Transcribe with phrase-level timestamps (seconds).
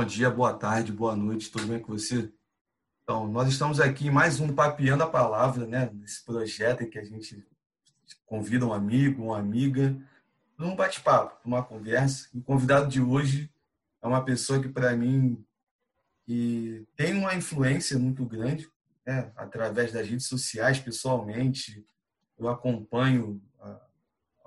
[0.00, 2.32] Bom dia, boa tarde, boa noite, tudo bem com você?
[3.02, 5.90] Então, nós estamos aqui em mais um Papiando a Palavra, né?
[5.92, 7.46] Nesse projeto em que a gente
[8.24, 9.94] convida um amigo, uma amiga,
[10.56, 12.30] num bate-papo, numa conversa.
[12.32, 13.52] O convidado de hoje
[14.00, 15.44] é uma pessoa que, para mim,
[16.24, 18.66] que tem uma influência muito grande,
[19.06, 19.30] né?
[19.36, 21.84] através das redes sociais, pessoalmente.
[22.38, 23.86] Eu acompanho ah,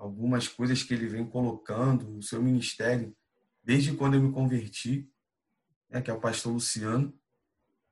[0.00, 3.14] algumas coisas que ele vem colocando, o seu ministério,
[3.62, 5.08] desde quando eu me converti
[5.94, 7.16] né, que é o pastor Luciano.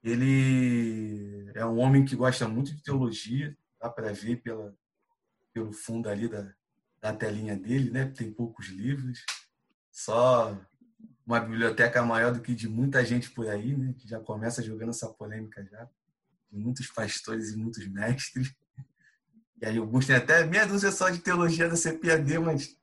[0.03, 4.77] Ele é um homem que gosta muito de teologia, dá para ver pela,
[5.53, 6.53] pelo fundo ali da,
[7.01, 8.07] da telinha dele, né?
[8.07, 9.25] Tem poucos livros,
[9.93, 10.61] só
[11.25, 13.95] uma biblioteca maior do que de muita gente por aí, né?
[13.97, 15.89] Que já começa jogando essa polêmica já,
[16.51, 18.53] de muitos pastores e muitos mestres.
[19.61, 22.77] E aí alguns têm até meia dúzia só de teologia da CPAD, mas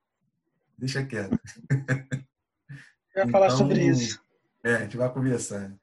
[0.78, 1.38] deixa quieto.
[3.14, 4.29] Vai então, falar sobre então, isso.
[4.64, 5.74] É, a gente vai conversar.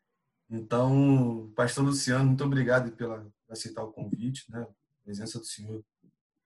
[0.50, 4.62] Então, Pastor Luciano, muito obrigado pela aceitar o convite, né?
[4.62, 5.84] A presença do senhor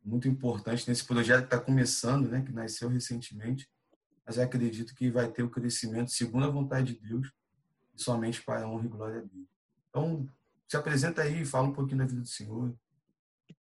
[0.03, 2.43] muito importante nesse projeto que está começando, né?
[2.43, 3.69] Que nasceu recentemente,
[4.25, 7.31] mas eu acredito que vai ter o crescimento segundo a vontade de Deus
[7.95, 9.49] e somente para a honra e glória dele.
[9.89, 10.27] Então,
[10.69, 12.75] se apresenta aí, fala um pouquinho da vida do senhor,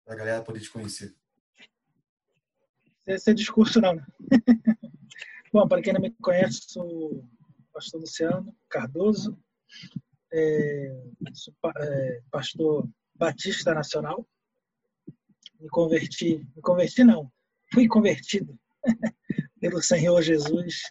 [0.05, 1.13] para a galera poder te conhecer.
[3.05, 3.99] Esse é discurso não.
[5.51, 7.27] Bom, para quem não me conhece, sou
[7.73, 9.37] pastor Luciano Cardoso,
[10.31, 11.03] é,
[11.77, 14.27] é, pastor Batista Nacional.
[15.59, 17.29] Me converti, me converti não,
[17.73, 18.57] fui convertido
[19.59, 20.83] pelo Senhor Jesus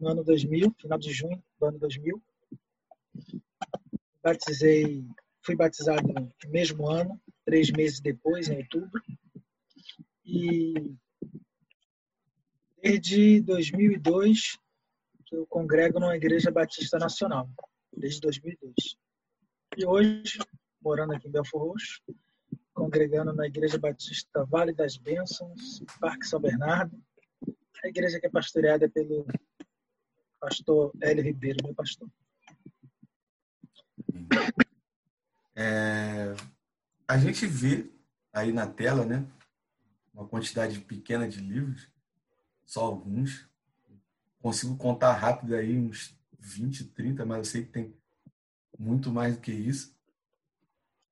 [0.00, 2.22] no ano 2000, final de junho do ano 2000.
[4.22, 5.04] Batizei,
[5.42, 9.02] fui batizado no mesmo ano, três meses depois, em outubro.
[10.24, 10.74] E
[12.82, 14.69] desde 2002 que
[15.30, 17.48] eu congrego numa igreja batista nacional,
[17.96, 18.74] desde 2002.
[19.76, 20.38] E hoje,
[20.80, 22.02] morando aqui em Belfort Roxo,
[22.72, 26.98] congregando na Igreja Batista Vale das Bênçãos, Parque São Bernardo,
[27.84, 29.26] a igreja que é pastoreada pelo
[30.40, 32.08] pastor Hélio Ribeiro, meu pastor.
[35.54, 36.34] É,
[37.06, 37.90] a gente vê
[38.32, 39.26] aí na tela, né,
[40.14, 41.90] uma quantidade pequena de livros,
[42.64, 43.49] só alguns,
[44.40, 47.94] consigo contar rápido aí uns 20, 30, mas eu sei que tem
[48.78, 49.94] muito mais do que isso.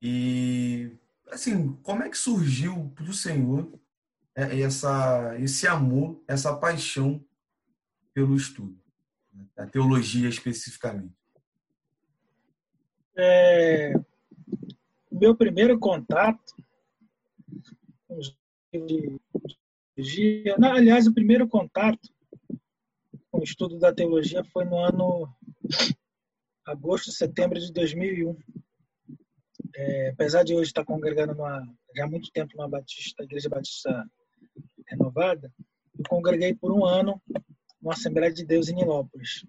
[0.01, 0.93] E,
[1.31, 3.71] assim, como é que surgiu para o Senhor
[4.35, 7.25] é, essa, esse amor, essa paixão
[8.15, 8.81] pelo estudo,
[9.33, 9.47] né?
[9.57, 11.15] a teologia especificamente?
[13.17, 13.93] É,
[15.11, 16.55] meu primeiro contato
[18.73, 19.19] de
[19.97, 22.09] teologia, aliás, o primeiro contato
[23.33, 25.29] o estudo da teologia foi no ano
[26.65, 28.37] agosto, setembro de 2001.
[29.75, 31.63] É, apesar de hoje estar congregando numa,
[31.95, 34.05] já há muito tempo na Batista, Igreja Batista
[34.87, 35.53] Renovada,
[35.97, 37.21] eu congreguei por um ano
[37.81, 39.45] na Assembleia de Deus em Nilópolis.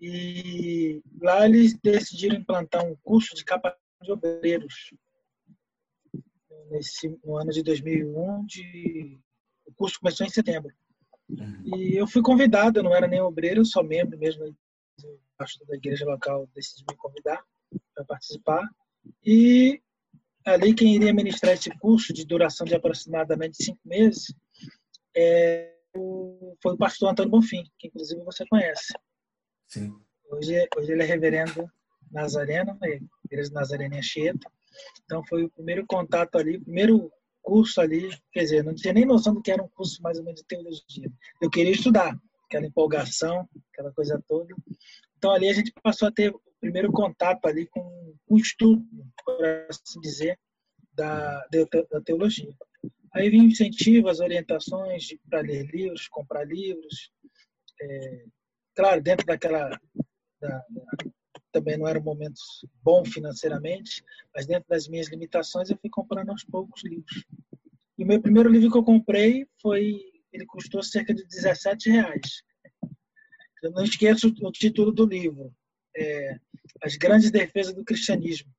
[0.00, 4.94] E lá eles decidiram implantar um curso de capacitação de obreiros.
[6.70, 9.20] Nesse, no ano de 2001, de,
[9.66, 10.72] o curso começou em setembro.
[11.64, 14.54] E eu fui convidado, eu não era nem obreiro, só membro mesmo.
[15.36, 17.42] Pastor da igreja local decidiu me convidar
[17.94, 18.68] para participar.
[19.24, 19.80] E
[20.44, 24.34] ali quem iria ministrar esse curso de duração de aproximadamente cinco meses
[25.16, 28.92] é, foi o pastor Antônio Bonfim, que inclusive você conhece.
[29.68, 29.92] Sim.
[30.30, 31.66] Hoje, hoje ele é reverendo
[32.10, 32.88] Nazareno, na
[33.24, 34.50] igreja Nazarena Anchieta.
[35.04, 37.10] Então foi o primeiro contato ali, primeiro
[37.50, 40.24] curso ali, quer dizer, não tinha nem noção do que era um curso mais ou
[40.24, 41.10] menos de teologia.
[41.42, 44.54] Eu queria estudar, aquela empolgação, aquela coisa toda.
[45.18, 48.86] Então ali a gente passou a ter o primeiro contato ali com o estudo,
[49.24, 50.38] por assim dizer,
[50.92, 51.44] da,
[51.90, 52.54] da teologia.
[53.12, 57.10] Aí vinha incentivo, as orientações para ler livros, comprar livros.
[57.82, 58.24] É,
[58.76, 59.76] claro, dentro daquela
[60.40, 60.64] da,
[61.52, 62.40] também não era um momento
[62.82, 64.02] bom financeiramente,
[64.34, 67.24] mas dentro das minhas limitações eu fui comprando aos poucos livros.
[67.98, 70.00] E o meu primeiro livro que eu comprei foi,
[70.32, 72.42] ele custou cerca de 17 reais.
[73.62, 75.54] Eu não esqueço o título do livro,
[75.94, 76.38] é,
[76.82, 78.50] As Grandes Defesas do Cristianismo,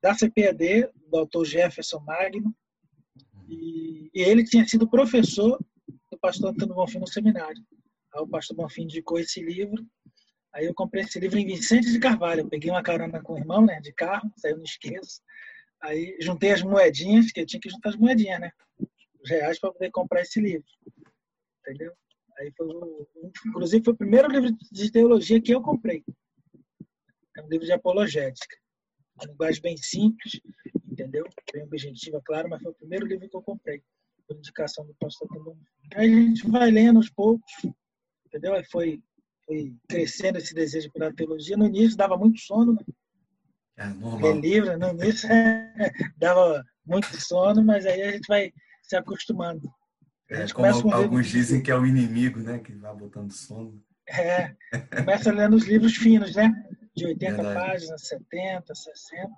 [0.00, 2.54] da CPAD, do autor Jefferson Magno,
[3.48, 5.58] e, e ele tinha sido professor
[6.10, 7.60] do pastor Antônio Bonfim no seminário.
[8.14, 9.84] Aí o pastor Bonfim indicou esse livro
[10.52, 12.40] Aí eu comprei esse livro em Vicente de Carvalho.
[12.40, 15.20] Eu peguei uma carona com o irmão, né, de carro, saiu não esqueço.
[15.82, 18.52] Aí juntei as moedinhas, que eu tinha que juntar as moedinhas, né?
[19.22, 20.66] Os reais para poder comprar esse livro.
[21.60, 21.92] Entendeu?
[22.38, 22.68] Aí foi
[23.46, 26.04] inclusive foi o primeiro livro de teologia que eu comprei.
[27.36, 28.56] É um livro de apologética.
[29.16, 30.40] Uma linguagem bem simples,
[30.90, 31.24] entendeu?
[31.52, 33.82] Bem objetiva, claro, mas foi o primeiro livro que eu comprei,
[34.26, 35.54] por indicação do pastor também.
[35.94, 37.52] Aí a gente vai lendo aos poucos,
[38.26, 38.54] entendeu?
[38.54, 39.02] Aí foi,
[39.50, 41.56] foi crescendo esse desejo pela teologia.
[41.56, 42.84] No início dava muito sono, né?
[43.76, 44.38] É normal.
[44.38, 45.28] Livro, no início
[46.16, 49.68] dava muito sono, mas aí a gente vai se acostumando.
[50.28, 52.60] É, como alguns dizem que é o inimigo, né?
[52.60, 53.82] Que vai botando sono.
[54.08, 54.54] É,
[54.96, 56.52] começa lendo os livros finos, né?
[56.94, 57.54] De 80 Verdade.
[57.54, 59.30] páginas, 70, 60,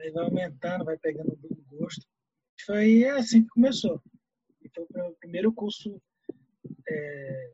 [0.00, 2.06] aí vai aumentando, vai pegando o gosto.
[2.66, 4.02] Foi assim que começou.
[4.62, 5.98] E foi o primeiro curso
[6.86, 7.52] é,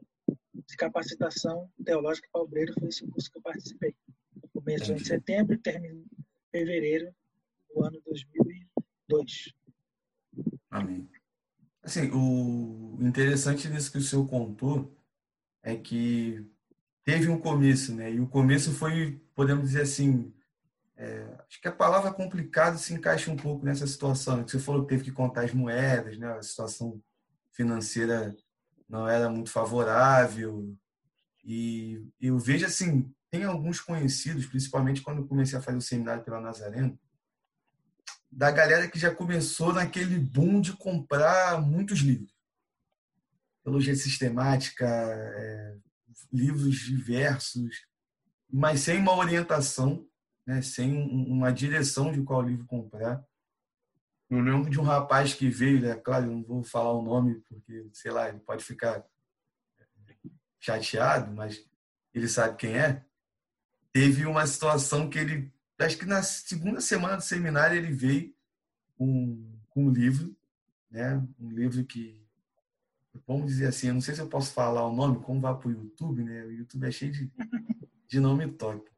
[0.68, 3.94] de capacitação teológica para obreiro, foi esse curso que eu participei.
[4.56, 4.92] Entendi.
[4.92, 7.14] em setembro e terminou em fevereiro
[7.74, 9.54] do ano 2002.
[10.70, 11.08] Amém.
[11.82, 14.94] Assim, o interessante nisso que o senhor contou
[15.62, 16.44] é que
[17.02, 18.12] teve um começo, né?
[18.12, 20.34] E o começo foi, podemos dizer assim,
[20.96, 24.46] é, acho que a palavra complicado se encaixa um pouco nessa situação.
[24.46, 26.30] Você falou que teve que contar as moedas, né?
[26.32, 27.00] A situação
[27.52, 28.36] financeira
[28.88, 30.74] não era muito favorável.
[31.44, 36.24] E eu vejo assim, tem alguns conhecidos, principalmente quando eu comecei a fazer o seminário
[36.24, 36.98] pela Nazareno,
[38.30, 42.32] da galera que já começou naquele boom de comprar muitos livros.
[43.62, 45.76] Teologia sistemática, é,
[46.32, 47.86] livros diversos,
[48.50, 50.06] mas sem uma orientação,
[50.46, 50.96] né, sem
[51.30, 53.22] uma direção de qual livro comprar.
[54.30, 57.40] Eu lembro de um rapaz que veio, é claro, eu não vou falar o nome,
[57.48, 59.04] porque, sei lá, ele pode ficar
[60.60, 61.66] chateado, mas
[62.12, 63.04] ele sabe quem é.
[63.92, 65.52] Teve uma situação que ele
[65.84, 68.34] acho que na segunda semana do seminário ele veio
[68.96, 70.36] com, com um livro,
[70.90, 71.16] né?
[71.38, 72.26] Um livro que,
[73.26, 75.68] vamos dizer assim, eu não sei se eu posso falar o nome, como vai para
[75.68, 76.44] o YouTube, né?
[76.44, 77.30] O YouTube é cheio de,
[78.08, 78.90] de nome top.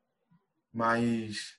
[0.73, 1.59] Mas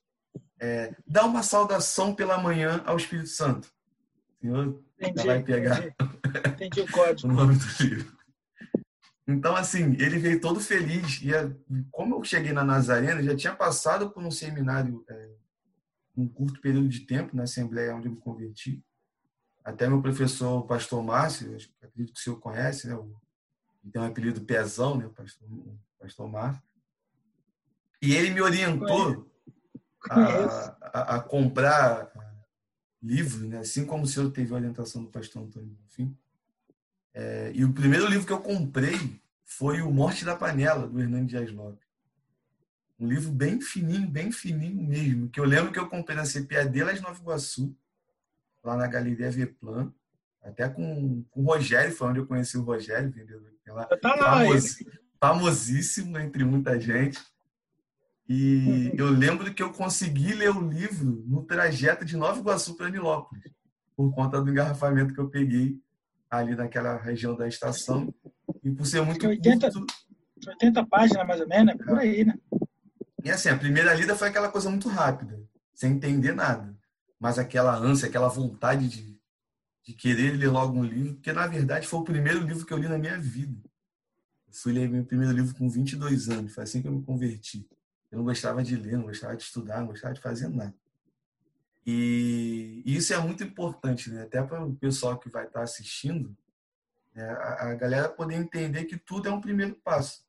[0.61, 3.67] é, dá uma saudação pela manhã ao Espírito Santo.
[4.37, 5.95] O senhor entendi, vai pegar entendi.
[6.53, 7.27] Entendi o, código.
[7.33, 8.17] o nome do livro.
[9.27, 11.19] Então, assim, ele veio todo feliz.
[11.23, 11.31] E
[11.89, 15.29] como eu cheguei na Nazarena, já tinha passado por um seminário, é,
[16.15, 18.83] um curto período de tempo, na Assembleia onde eu me converti.
[19.63, 22.99] Até meu professor, o pastor Márcio, acredito que o senhor conhece, né?
[23.91, 25.07] Tem um apelido Pezão, né?
[25.07, 26.61] O pastor, o pastor Márcio.
[27.99, 29.30] E ele me orientou
[30.09, 32.11] a, a, a, comprar
[33.01, 33.59] livros, né?
[33.59, 36.15] assim como o senhor teve a orientação do pastor Antônio Enfim.
[37.13, 41.27] É, e o primeiro livro que eu comprei foi O Morte da Panela, do Hernando
[41.27, 41.85] Dias Lopes.
[42.99, 46.83] Um livro bem fininho, bem fininho mesmo, que eu lembro que eu comprei na CPAD
[46.83, 47.75] lá de Nova Iguaçu,
[48.63, 49.91] lá na Galeria Veplan,
[50.41, 54.39] até com, com o Rogério, foi onde eu conheci o Rogério, vendedor lá, tá lá
[54.39, 54.83] famos,
[55.19, 57.19] famosíssimo entre muita gente.
[58.27, 62.89] E eu lembro que eu consegui ler o livro no trajeto de Nova Iguaçu para
[62.89, 63.51] Nilópolis,
[63.95, 65.77] por conta do engarrafamento que eu peguei
[66.29, 68.13] ali naquela região da estação.
[68.63, 69.93] E por ser muito 80, curto...
[70.47, 72.33] 80 páginas, mais ou menos, por aí, né?
[73.23, 75.39] E assim, a primeira lida foi aquela coisa muito rápida,
[75.75, 76.75] sem entender nada.
[77.19, 79.19] Mas aquela ânsia, aquela vontade de,
[79.85, 82.77] de querer ler logo um livro, porque na verdade foi o primeiro livro que eu
[82.77, 83.61] li na minha vida.
[84.47, 87.67] Eu fui ler meu primeiro livro com 22 anos, foi assim que eu me converti.
[88.11, 90.75] Eu não gostava de ler, não gostava de estudar, não gostava de fazer nada.
[91.85, 94.23] E isso é muito importante, né?
[94.23, 96.35] até para o pessoal que vai estar assistindo,
[97.15, 97.27] né?
[97.27, 100.23] a, a, galera poder entender que tudo é um primeiro passo.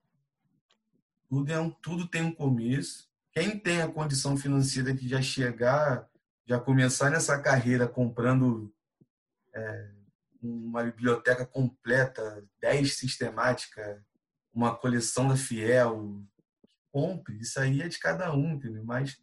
[1.29, 3.11] Tudo, é um, tudo tem um começo.
[3.33, 6.09] Quem tem a condição financeira de já chegar,
[6.47, 8.73] já começar nessa carreira comprando
[9.55, 9.91] é,
[10.43, 14.05] uma biblioteca completa, 10 sistemática,
[14.53, 16.23] uma coleção da Fiel,
[16.93, 17.41] compre.
[17.41, 18.85] Isso aí é de cada um, entendeu?
[18.85, 19.19] Mas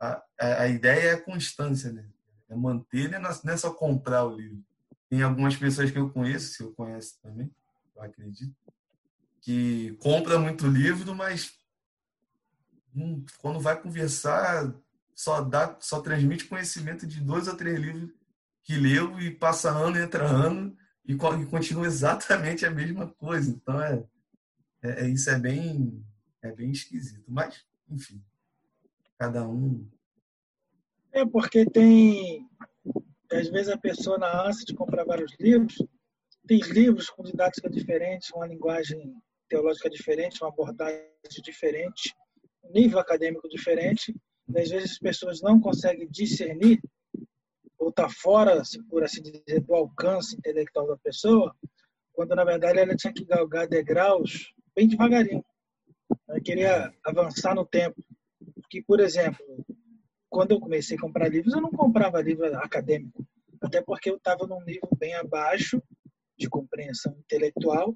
[0.00, 2.04] a, a, ideia é a constância, né?
[2.48, 3.18] É manter, né?
[3.18, 4.64] não é só comprar o livro.
[5.08, 7.50] Tem algumas pessoas que eu conheço, se eu conheço também,
[7.94, 8.54] eu acredito,
[9.40, 11.52] que compra muito livro, mas
[12.94, 14.72] hum, quando vai conversar
[15.14, 18.10] só dá, só transmite conhecimento de dois ou três livros
[18.64, 23.50] que leu e passa ano entra ano e, continua exatamente a mesma coisa.
[23.50, 24.04] Então é,
[24.82, 26.04] é, é isso é bem
[26.42, 28.22] é bem esquisito, mas enfim
[29.22, 29.88] cada um.
[31.12, 32.44] É porque tem,
[33.30, 35.76] às vezes a pessoa na ânsia de comprar vários livros,
[36.44, 39.14] tem livros com didática diferente, uma linguagem
[39.48, 41.06] teológica diferente, uma abordagem
[41.44, 42.12] diferente,
[42.64, 44.12] um nível acadêmico diferente,
[44.48, 46.80] e às vezes as pessoas não conseguem discernir
[47.78, 51.54] ou está fora, por assim dizer, do alcance intelectual da pessoa,
[52.12, 55.44] quando na verdade ela tinha que galgar degraus bem devagarinho.
[56.28, 58.02] Ela queria avançar no tempo.
[58.70, 59.44] Que, por exemplo,
[60.28, 63.24] quando eu comecei a comprar livros, eu não comprava livro acadêmico,
[63.60, 65.82] até porque eu estava num nível bem abaixo
[66.38, 67.94] de compreensão intelectual.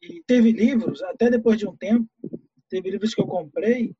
[0.00, 2.08] E teve livros, até depois de um tempo,
[2.68, 3.94] teve livros que eu comprei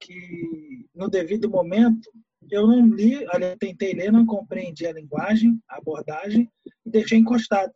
[0.00, 2.10] que, no devido momento,
[2.50, 6.50] eu não li, eu tentei ler, não compreendi a linguagem, a abordagem,
[6.84, 7.72] e deixei encostado.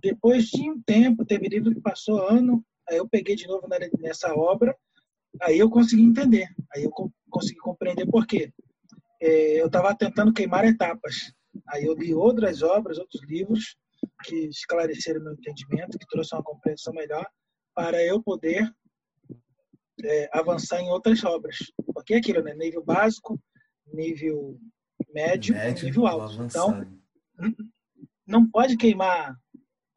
[0.00, 3.66] Depois de um tempo, teve livro que passou ano, aí eu peguei de novo
[3.98, 4.76] nessa obra,
[5.42, 6.90] aí eu consegui entender, aí eu
[7.30, 8.52] consegui compreender por quê.
[9.20, 11.32] É, eu estava tentando queimar etapas.
[11.68, 13.76] Aí eu li outras obras, outros livros
[14.24, 17.26] que esclareceram meu entendimento, que trouxeram uma compreensão melhor
[17.74, 18.72] para eu poder
[20.04, 21.56] é, avançar em outras obras.
[21.92, 22.54] Porque é aquilo, né?
[22.54, 23.40] Nível básico,
[23.92, 24.58] nível
[25.12, 26.42] médio, médio nível alto.
[26.42, 26.86] Então,
[28.26, 29.36] não pode queimar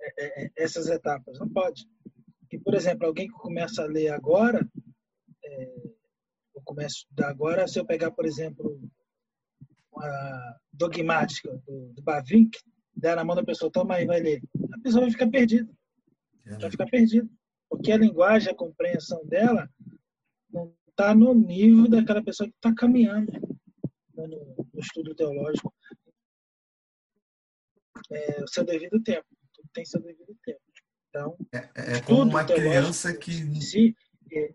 [0.01, 1.85] é, é, essas etapas, não pode.
[2.51, 4.67] E, por exemplo, alguém que começa a ler agora,
[5.43, 5.73] é,
[6.55, 8.79] eu começo a estudar agora, se eu pegar, por exemplo,
[9.97, 12.57] a dogmática do, do Bavinck,
[12.95, 14.41] der na mão da pessoa, toma aí, vai ler.
[14.73, 15.71] A pessoa vai ficar perdida.
[16.59, 17.27] Vai ficar perdida.
[17.69, 19.69] Porque a linguagem, a compreensão dela
[20.51, 23.31] não está no nível daquela pessoa que está caminhando
[24.13, 25.73] no, no, estudo teológico.
[28.11, 29.25] É, o seu devido tempo.
[29.53, 30.61] Tudo tem seu devido tempo.
[31.11, 33.61] Então, é, é, é como uma criança que.
[33.61, 33.93] Si,
[34.31, 34.53] é,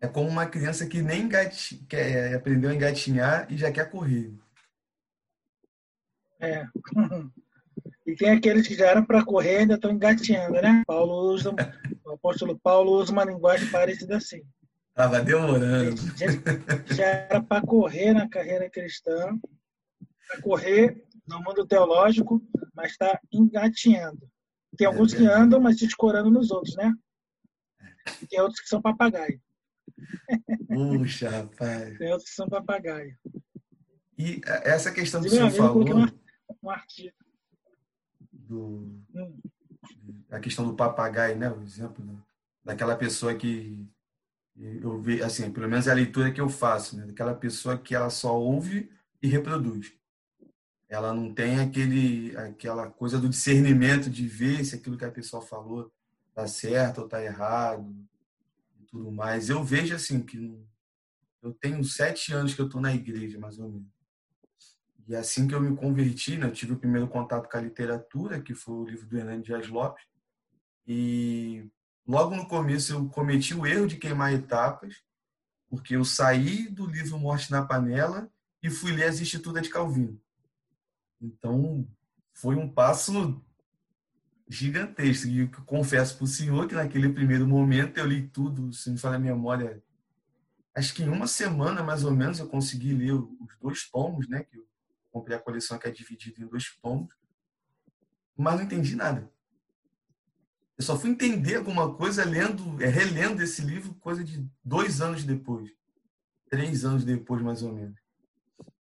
[0.00, 1.84] é como uma criança que nem engati...
[1.88, 4.32] quer, aprendeu a engatinhar e já quer correr.
[6.40, 6.64] É.
[8.04, 10.82] E tem aqueles que já eram para correr e ainda estão engatinhando, né?
[10.86, 11.54] Paulo usa,
[12.04, 14.42] o apóstolo Paulo usa uma linguagem parecida assim.
[14.90, 15.96] Estava demorando.
[16.94, 19.38] Já era para correr na carreira cristã,
[20.28, 22.42] para correr no mundo teológico,
[22.74, 24.28] mas está engatinhando.
[24.76, 26.92] Tem alguns é que andam, mas se escorando nos outros, né?
[28.22, 29.40] E tem outros que são papagaio.
[30.66, 31.98] Puxa, rapaz.
[31.98, 33.16] Tem outros que são papagaio.
[34.18, 35.84] E essa questão que você falou.
[36.62, 37.16] Um artigo.
[38.32, 39.40] Do, hum.
[40.30, 41.50] A questão do papagaio, né?
[41.50, 42.16] O exemplo né?
[42.64, 43.86] daquela pessoa que.
[44.54, 47.06] Eu vi, assim, pelo menos é a leitura que eu faço, né?
[47.06, 48.90] Daquela pessoa que ela só ouve
[49.22, 49.94] e reproduz.
[50.92, 55.40] Ela não tem aquele, aquela coisa do discernimento de ver se aquilo que a pessoa
[55.40, 55.90] falou
[56.28, 57.90] está certo ou está errado
[58.92, 59.48] tudo mais.
[59.48, 60.62] Eu vejo assim que
[61.42, 63.88] eu tenho sete anos que eu estou na igreja, mais ou menos.
[65.08, 68.40] E assim que eu me converti, né, eu tive o primeiro contato com a literatura,
[68.40, 70.04] que foi o livro do Hernani Dias Lopes.
[70.86, 71.66] E
[72.06, 75.02] logo no começo eu cometi o erro de queimar etapas,
[75.68, 78.30] porque eu saí do livro Morte na Panela
[78.62, 80.20] e fui ler as Institutas de Calvino.
[81.22, 81.86] Então,
[82.32, 83.40] foi um passo
[84.48, 85.28] gigantesco.
[85.28, 88.98] E eu confesso para o senhor que naquele primeiro momento eu li tudo, se me
[88.98, 89.82] fala a memória,
[90.74, 94.42] acho que em uma semana mais ou menos eu consegui ler os dois tomos, né?
[94.42, 94.66] Que eu
[95.10, 97.14] comprei a coleção que é dividida em dois tomos,
[98.36, 99.30] mas não entendi nada.
[100.76, 105.22] Eu só fui entender alguma coisa lendo, é, relendo esse livro, coisa de dois anos
[105.22, 105.70] depois,
[106.50, 108.01] três anos depois mais ou menos.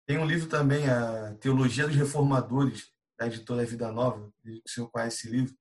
[0.09, 5.19] Tem um livro também, a Teologia dos Reformadores, da editora Vida Nova, o senhor conhece
[5.19, 5.55] esse livro.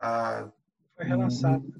[0.00, 0.50] A,
[0.96, 1.62] Foi relançado.
[1.62, 1.74] No,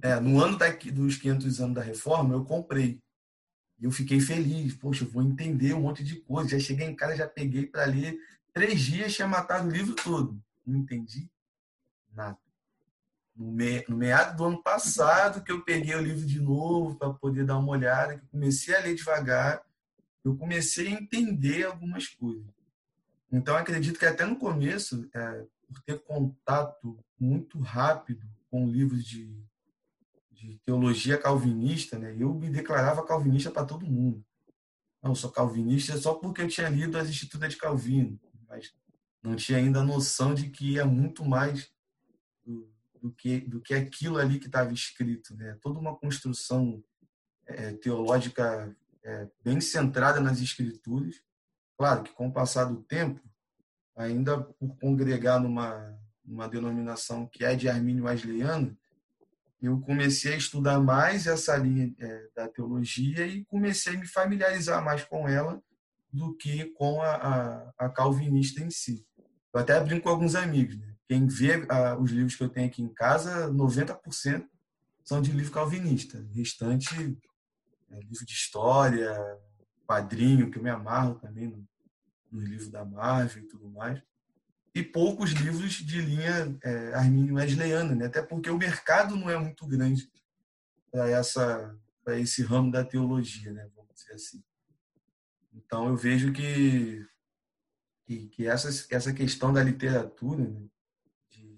[0.00, 3.02] é, no ano da, dos 500 anos da reforma, eu comprei.
[3.80, 4.76] E eu fiquei feliz.
[4.76, 6.50] Poxa, eu vou entender um monte de coisa.
[6.50, 8.16] Já cheguei em casa, já peguei para ler.
[8.52, 10.40] Três dias tinha matado o livro todo.
[10.64, 11.28] Não entendi
[12.12, 12.38] nada.
[13.34, 17.12] No, me, no meado do ano passado, que eu peguei o livro de novo para
[17.12, 19.60] poder dar uma olhada, que comecei a ler devagar,
[20.24, 22.46] eu comecei a entender algumas coisas.
[23.30, 29.36] Então, acredito que até no começo, é, por ter contato muito rápido com livros de,
[30.30, 34.24] de teologia calvinista, né, eu me declarava calvinista para todo mundo.
[35.02, 38.72] Não, sou calvinista só porque eu tinha lido as Institutas de Calvino, mas
[39.22, 41.70] não tinha ainda a noção de que é muito mais
[42.44, 42.70] do,
[43.02, 45.34] do que, do que aquilo ali que estava escrito.
[45.36, 45.58] Né?
[45.60, 46.82] Toda uma construção
[47.46, 51.16] é, teológica é, bem centrada nas Escrituras
[51.76, 53.20] Claro que com o passar do tempo,
[53.96, 58.76] ainda por congregar numa, numa denominação que é de Armínio Wesleyano,
[59.60, 64.84] eu comecei a estudar mais essa linha é, da teologia e comecei a me familiarizar
[64.84, 65.60] mais com ela
[66.12, 69.04] do que com a, a, a calvinista em si.
[69.52, 70.76] Eu até brinco com alguns amigos.
[70.76, 70.94] Né?
[71.08, 74.46] Quem vê a, os livros que eu tenho aqui em casa, 90%
[75.02, 76.18] são de livro calvinista.
[76.18, 77.18] O restante
[77.96, 79.14] é livro de história,
[79.86, 84.02] quadrinho, que eu me amarro também no, livro da Marvel e tudo mais.
[84.74, 88.06] e poucos livros de linha é, armínio-wesleyana, né?
[88.06, 90.10] até porque o mercado não é muito grande
[90.90, 93.70] para essa para esse ramo da teologia, né?
[93.74, 94.42] vamos dizer assim.
[95.54, 97.06] Então eu vejo que
[98.04, 100.66] que, que essa essa questão da literatura, né?
[101.30, 101.56] de,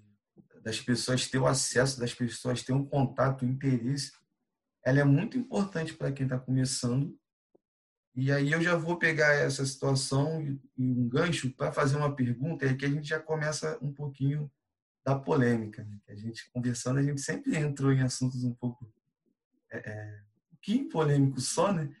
[0.61, 4.11] das pessoas ter o acesso, das pessoas ter um contato, um interesse,
[4.87, 7.17] ela é muito importante para quem está começando
[8.19, 12.65] e aí eu já vou pegar essa situação e um gancho para fazer uma pergunta,
[12.65, 14.51] e aqui a gente já começa um pouquinho
[15.05, 15.83] da polêmica.
[15.83, 15.99] Né?
[16.09, 18.91] A gente conversando, a gente sempre entrou em assuntos um pouco
[19.71, 20.19] é, é,
[20.63, 21.91] que polêmico só, né?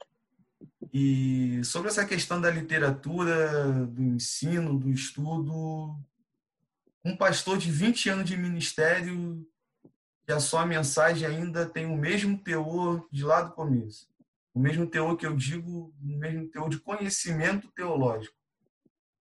[0.91, 5.95] E sobre essa questão da literatura, do ensino, do estudo,
[7.05, 9.47] um pastor de 20 anos de ministério
[10.27, 14.07] e a sua mensagem ainda tem o mesmo teor de lá do começo
[14.57, 18.35] o mesmo teor que eu digo, o mesmo teor de conhecimento teológico.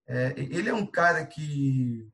[0.06, 2.10] É, ele é um cara que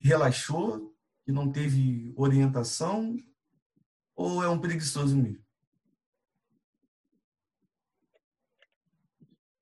[0.00, 0.92] relaxou,
[1.24, 3.16] que não teve orientação,
[4.16, 5.44] ou é um preguiçoso mesmo?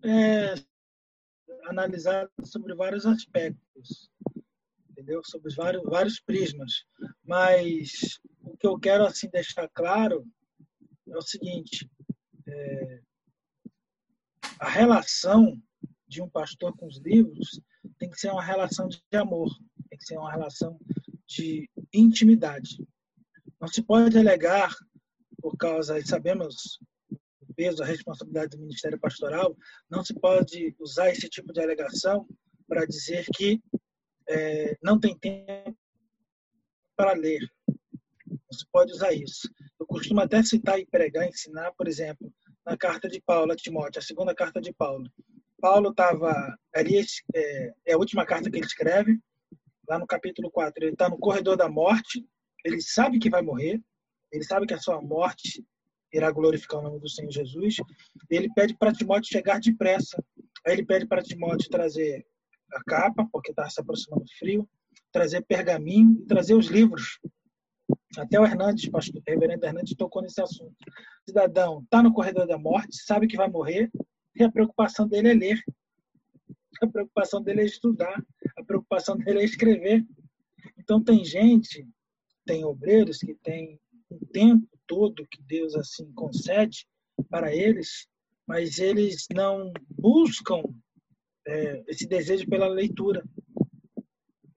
[0.03, 0.55] É,
[1.65, 4.11] analisado sobre vários aspectos,
[4.91, 5.21] entendeu?
[5.25, 6.87] Sobre vários, vários prismas.
[7.23, 8.19] Mas
[8.63, 10.25] que eu quero assim deixar claro
[11.09, 11.91] é o seguinte:
[12.47, 13.01] é,
[14.61, 15.61] a relação
[16.07, 17.61] de um pastor com os livros
[17.99, 19.51] tem que ser uma relação de amor,
[19.91, 20.79] tem que ser uma relação
[21.27, 22.79] de intimidade.
[23.61, 24.73] Não se pode alegar,
[25.41, 26.79] por causa, sabemos
[27.41, 29.57] o peso, a responsabilidade do Ministério Pastoral,
[29.91, 32.29] não se pode usar esse tipo de alegação
[32.69, 33.61] para dizer que
[34.29, 35.77] é, não tem tempo
[36.97, 37.41] para ler.
[38.53, 39.49] Se pode usar isso.
[39.81, 42.33] Eu costumo até citar e pregar, ensinar, por exemplo,
[42.65, 45.11] na carta de Paulo a Timóteo, a segunda carta de Paulo.
[45.61, 46.57] Paulo estava.
[46.75, 49.19] É, é a última carta que ele escreve,
[49.89, 50.85] lá no capítulo 4.
[50.85, 52.25] Ele está no corredor da morte,
[52.65, 53.81] ele sabe que vai morrer,
[54.31, 55.65] ele sabe que a sua morte
[56.13, 57.77] irá glorificar o nome do Senhor Jesus.
[58.31, 60.23] Ele pede para Timóteo chegar depressa.
[60.67, 62.25] Aí ele pede para Timóteo trazer
[62.73, 64.69] a capa, porque está se aproximando do frio,
[65.11, 67.19] trazer pergaminho e trazer os livros
[68.17, 70.75] até o Hernandes, pastor, o reverendo Hernandes, tocou nesse assunto.
[70.81, 73.91] O cidadão está no corredor da morte, sabe que vai morrer,
[74.35, 75.63] e a preocupação dele é ler.
[76.83, 78.23] A preocupação dele é estudar.
[78.57, 80.05] A preocupação dele é escrever.
[80.79, 81.87] Então, tem gente,
[82.45, 86.87] tem obreiros que têm o tempo todo que Deus assim concede
[87.31, 88.07] para eles,
[88.47, 90.63] mas eles não buscam
[91.47, 93.25] é, esse desejo pela leitura.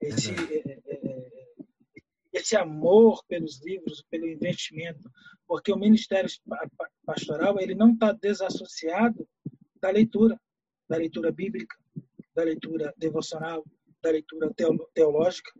[0.00, 1.05] Esse, é,
[2.36, 5.10] esse amor pelos livros, pelo investimento,
[5.46, 6.28] porque o ministério
[7.04, 9.26] pastoral ele não está desassociado
[9.80, 10.38] da leitura,
[10.88, 11.74] da leitura bíblica,
[12.34, 13.64] da leitura devocional,
[14.02, 14.52] da leitura
[14.92, 15.50] teológica.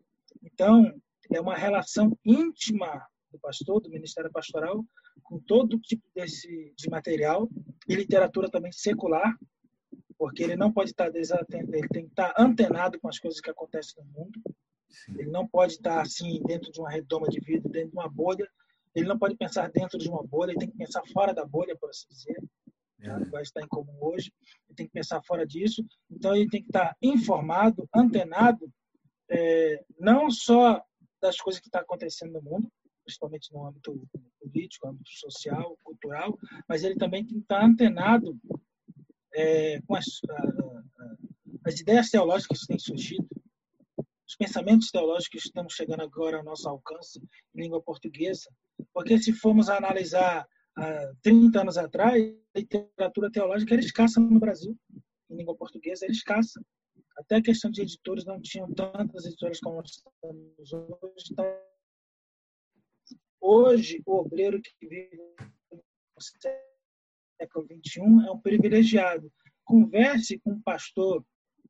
[0.42, 0.92] Então,
[1.32, 4.84] é uma relação íntima do pastor, do ministério pastoral,
[5.22, 7.48] com todo tipo desse, de material
[7.88, 9.34] e literatura também secular,
[10.18, 13.50] porque ele não pode estar desatento, ele tem que estar antenado com as coisas que
[13.50, 14.40] acontecem no mundo
[15.16, 18.48] ele não pode estar assim dentro de uma redoma de vidro, dentro de uma bolha.
[18.94, 21.76] Ele não pode pensar dentro de uma bolha, ele tem que pensar fora da bolha,
[21.76, 22.42] por assim dizer.
[22.98, 23.28] Né?
[23.30, 24.32] Vai estar em comum hoje.
[24.68, 25.84] Ele tem que pensar fora disso.
[26.10, 28.70] Então ele tem que estar informado, antenado,
[29.28, 30.82] é, não só
[31.20, 32.70] das coisas que estão acontecendo no mundo,
[33.04, 34.08] principalmente no âmbito
[34.40, 38.38] político, no âmbito social, cultural, mas ele também tem que estar antenado
[39.34, 40.06] é, com as,
[41.64, 43.28] as ideias teológicas que têm surgido,
[44.26, 47.20] os pensamentos teológicos que estamos chegando agora ao nosso alcance
[47.54, 48.50] em língua portuguesa,
[48.92, 52.22] porque se formos analisar há 30 anos atrás,
[52.54, 54.76] a literatura teológica era escassa no Brasil,
[55.30, 56.60] em língua portuguesa era escassa.
[57.18, 61.32] Até a questão de editores não tinham tantas editoras como nós temos hoje.
[61.32, 61.46] Então,
[63.40, 65.16] hoje, o obreiro que vive
[65.70, 65.80] no
[67.38, 69.32] século XXI é um privilegiado.
[69.64, 71.24] Converse com um pastor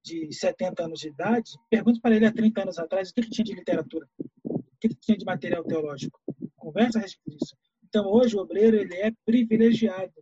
[0.06, 3.30] de 70 anos de idade, pergunte para ele há 30 anos atrás o que ele
[3.30, 4.08] tinha de literatura,
[4.44, 6.20] o que ele tinha de material teológico.
[6.54, 7.56] Conversa a respeito disso.
[7.88, 10.12] Então, hoje, o obreiro ele é privilegiado.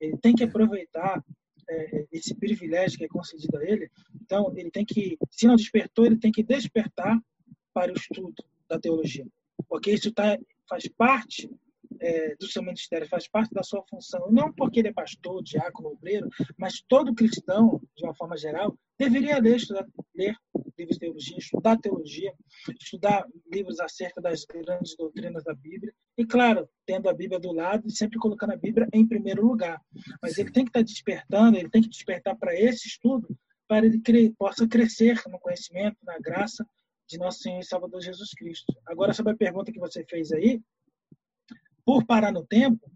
[0.00, 1.22] Ele tem que aproveitar
[1.68, 3.90] é, esse privilégio que é concedido a ele.
[4.22, 7.20] Então, ele tem que, se não despertou, ele tem que despertar
[7.74, 8.34] para o estudo
[8.68, 9.26] da teologia.
[9.68, 11.50] Porque isso tá, faz parte
[12.00, 14.30] é, do seu ministério, faz parte da sua função.
[14.30, 19.38] Não porque ele é pastor, diácono, obreiro, mas todo cristão, de uma forma geral, deveria
[19.38, 20.34] ler, estudar, ler
[20.78, 22.34] livros de teologia, estudar teologia,
[22.80, 25.92] estudar livros acerca das grandes doutrinas da Bíblia.
[26.16, 29.80] E, claro, tendo a Bíblia do lado e sempre colocando a Bíblia em primeiro lugar.
[30.22, 33.28] Mas ele tem que estar despertando, ele tem que despertar para esse estudo,
[33.68, 36.66] para ele possa crescer no conhecimento, na graça
[37.08, 38.72] de nosso Senhor e Salvador Jesus Cristo.
[38.86, 40.60] Agora, sobre a pergunta que você fez aí,
[41.90, 42.88] por parar no tempo,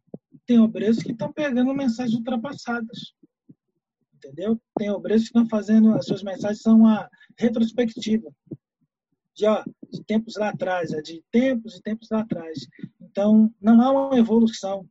[0.46, 3.12] tem obreiros que estão pegando mensagens ultrapassadas.
[4.14, 4.56] Entendeu?
[4.78, 8.32] Tem obreiros que estão fazendo, as suas mensagens são uma retrospectiva.
[9.34, 12.68] De, ó, de tempos lá atrás, é de tempos e tempos lá atrás.
[13.00, 14.88] Então, não há uma evolução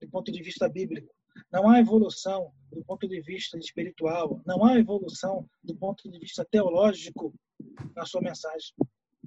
[0.00, 1.14] do ponto de vista bíblico.
[1.52, 4.42] Não há evolução do ponto de vista espiritual.
[4.44, 7.32] Não há evolução do ponto de vista teológico
[7.94, 8.74] na sua mensagem.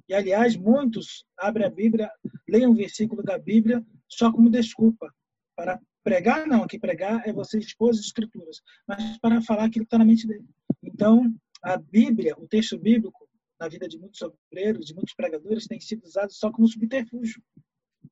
[0.08, 2.10] E, aliás, muitos abrem a Bíblia,
[2.48, 5.12] leem um versículo da Bíblia só como desculpa.
[5.56, 9.88] Para pregar, não, que pregar é você expor as escrituras, mas para falar aquilo que
[9.88, 10.46] está na mente dele.
[10.82, 15.80] Então, a Bíblia, o texto bíblico, na vida de muitos obreiros, de muitos pregadores, tem
[15.80, 17.42] sido usado só como subterfúgio,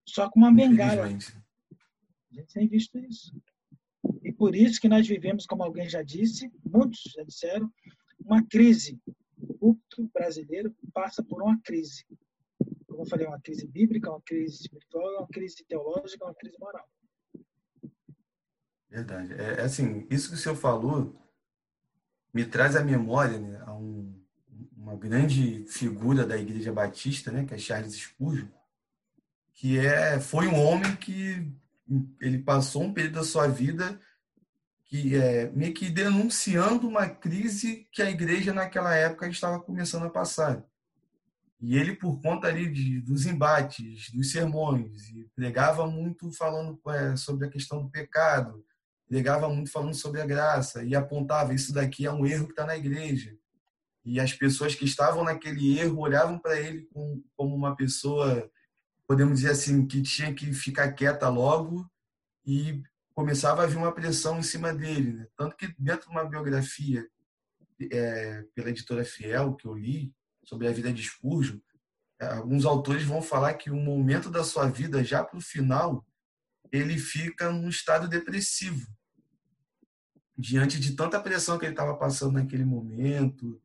[0.08, 1.04] só como uma bengala.
[1.04, 3.32] A gente tem visto isso.
[4.22, 7.70] E por isso que nós vivemos, como alguém já disse, muitos já disseram,
[8.18, 8.98] uma crise
[9.48, 12.04] o púlpito brasileiro passa por uma crise.
[12.86, 16.88] Como eu falei, uma crise bíblica, uma crise espiritual, uma crise teológica, uma crise moral.
[18.88, 19.32] Verdade.
[19.34, 21.20] É, é assim, isso que o senhor falou
[22.32, 24.12] me traz à memória né, a um,
[24.76, 28.48] uma grande figura da Igreja Batista, né, que é Charles Spurgeon,
[29.52, 31.52] que é, foi um homem que
[32.20, 34.00] ele passou um período da sua vida
[34.94, 40.10] que é meio que denunciando uma crise que a igreja naquela época estava começando a
[40.10, 40.64] passar.
[41.60, 47.44] E ele, por conta ali de, dos embates, dos sermões, pregava muito falando é, sobre
[47.44, 48.64] a questão do pecado,
[49.08, 52.64] pregava muito falando sobre a graça, e apontava isso daqui é um erro que está
[52.64, 53.36] na igreja.
[54.04, 58.48] E as pessoas que estavam naquele erro olhavam para ele como, como uma pessoa,
[59.08, 61.84] podemos dizer assim, que tinha que ficar quieta logo
[62.46, 62.80] e
[63.14, 65.12] começava a haver uma pressão em cima dele.
[65.12, 65.26] Né?
[65.36, 67.08] Tanto que dentro de uma biografia
[67.90, 70.12] é, pela editora Fiel, que eu li,
[70.44, 71.58] sobre a vida de Spurgeon,
[72.20, 76.04] é, alguns autores vão falar que o momento da sua vida, já para o final,
[76.72, 78.86] ele fica num estado depressivo.
[80.36, 83.60] Diante de tanta pressão que ele estava passando naquele momento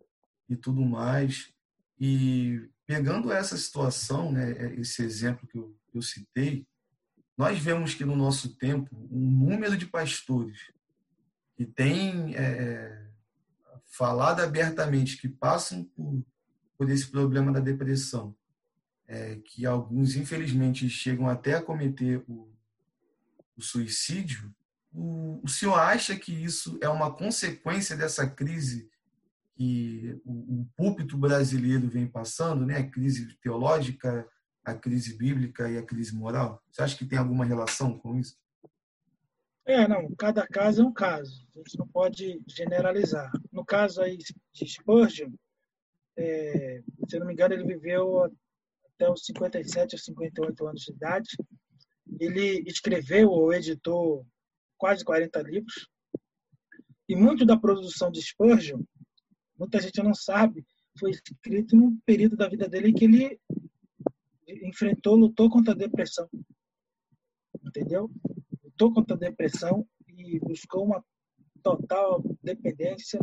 [0.47, 1.51] e tudo mais.
[1.99, 6.67] E pegando essa situação, né, esse exemplo que eu, eu citei,
[7.39, 10.73] nós vemos que no nosso tempo um número de pastores
[11.55, 13.07] que têm é, é,
[13.85, 16.21] falado abertamente que passam por,
[16.77, 18.35] por esse problema da depressão,
[19.07, 22.53] é, que alguns infelizmente chegam até a cometer o,
[23.55, 24.53] o suicídio,
[24.91, 28.89] o, o senhor acha que isso é uma consequência dessa crise
[29.55, 32.79] que o, o púlpito brasileiro vem passando, né?
[32.79, 34.27] A crise teológica,
[34.69, 36.63] a crise bíblica e a crise moral?
[36.71, 38.37] Você acha que tem alguma relação com isso?
[39.65, 41.47] É, não, cada caso é um caso.
[41.55, 43.31] A gente não pode generalizar.
[43.51, 45.31] No caso aí de Spurgeon,
[46.17, 48.23] é, se eu não me engano, ele viveu
[48.95, 51.29] até os 57 ou 58 anos de idade.
[52.19, 54.25] Ele escreveu ou editou
[54.77, 55.87] quase 40 livros.
[57.07, 58.81] E muito da produção de Spurgeon,
[59.57, 60.65] muita gente não sabe,
[60.99, 63.39] foi escrito num período da vida dele em que ele
[64.63, 66.29] enfrentou, lutou contra a depressão.
[67.63, 68.09] Entendeu?
[68.63, 71.03] Lutou contra a depressão e buscou uma
[71.61, 73.19] total dependência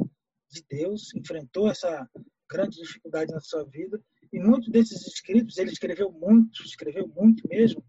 [0.50, 2.08] de Deus, enfrentou essa
[2.48, 4.00] grande dificuldade na sua vida.
[4.32, 7.82] E muitos desses escritos, ele escreveu muito, escreveu muito mesmo,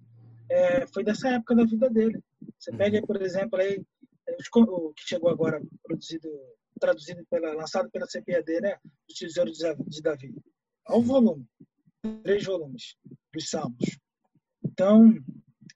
[0.49, 2.19] é, foi dessa época da vida dele.
[2.57, 3.83] Você pega, por exemplo, aí,
[4.27, 6.29] é, o que chegou agora, produzido,
[6.79, 8.77] traduzido pela, lançado pela CPAD, né?
[9.09, 10.33] O Tesouro de Davi.
[10.85, 11.45] Ao volume,
[12.23, 12.95] três volumes
[13.37, 13.99] dos Salmos.
[14.65, 15.13] Então,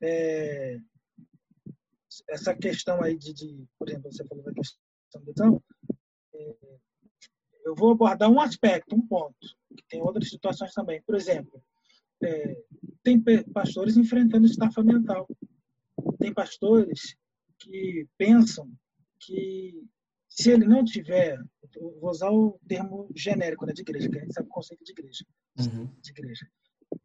[0.02, 0.78] é,
[2.30, 4.80] essa questão aí de, de, por exemplo, você falou da questão
[5.24, 5.63] do então,
[6.34, 6.56] é,
[7.65, 9.47] eu vou abordar um aspecto, um ponto,
[9.78, 11.02] que tem outras situações também.
[11.04, 11.63] Por exemplo,
[12.24, 12.63] é,
[13.04, 13.21] tem
[13.54, 15.28] pastores enfrentando estafa mental.
[16.17, 17.15] Tem pastores
[17.60, 18.71] que pensam
[19.19, 19.84] que
[20.30, 21.38] se ele não tiver,
[21.80, 24.91] vou usar o termo genérico né, de igreja, que a gente sabe o conceito de
[24.91, 25.26] igreja.
[25.60, 25.86] Uhum.
[26.02, 26.47] De igreja.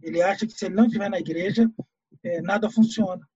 [0.03, 1.71] Ele acha que se ele não estiver na igreja,
[2.25, 3.27] é, nada funciona.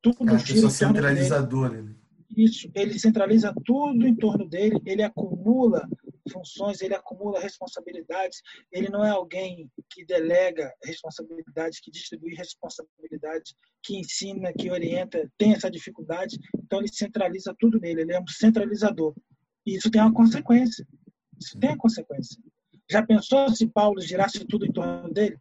[0.00, 1.82] Tudo é gira centralizadora.
[1.82, 1.94] Né?
[2.36, 5.88] Isso, ele centraliza tudo em torno dele, ele acumula
[6.30, 13.98] funções, ele acumula responsabilidades, ele não é alguém que delega responsabilidades, que distribui responsabilidades, que
[13.98, 19.14] ensina, que orienta, tem essa dificuldade, então ele centraliza tudo nele, ele é um centralizador.
[19.66, 20.86] E isso tem uma consequência.
[21.40, 22.40] Isso tem uma consequência.
[22.90, 25.38] Já pensou se Paulo girasse tudo em torno dele?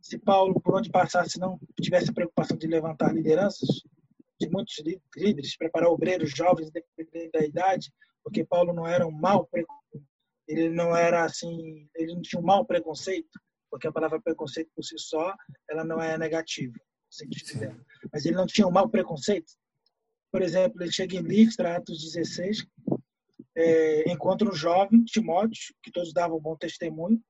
[0.00, 3.68] Se Paulo, por onde passasse, não tivesse a preocupação de levantar lideranças?
[4.40, 4.82] De muitos
[5.16, 9.48] líderes, preparar obreiros jovens, independente da idade, porque Paulo não era um mau
[10.46, 13.40] ele não era assim, ele não tinha um mau preconceito,
[13.70, 15.34] porque a palavra preconceito por si só,
[15.68, 16.74] ela não é negativa,
[18.12, 19.52] mas ele não tinha um mau preconceito.
[20.30, 22.66] Por exemplo, ele chega em Listra, Atos 16,
[23.56, 27.22] é, encontra um jovem, Timóteo, que todos davam bom testemunho,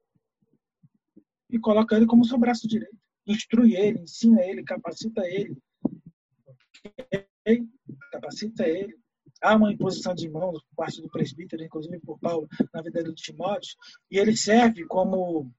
[1.51, 2.97] e coloca ele como seu braço direito.
[3.27, 5.57] Instrui ele, ensina ele, capacita ele.
[8.11, 8.97] Capacita ele.
[9.43, 13.15] Há uma imposição de mãos por parte do presbítero, inclusive por Paulo, na vida de
[13.15, 13.77] Timóteo,
[14.11, 15.51] e ele serve como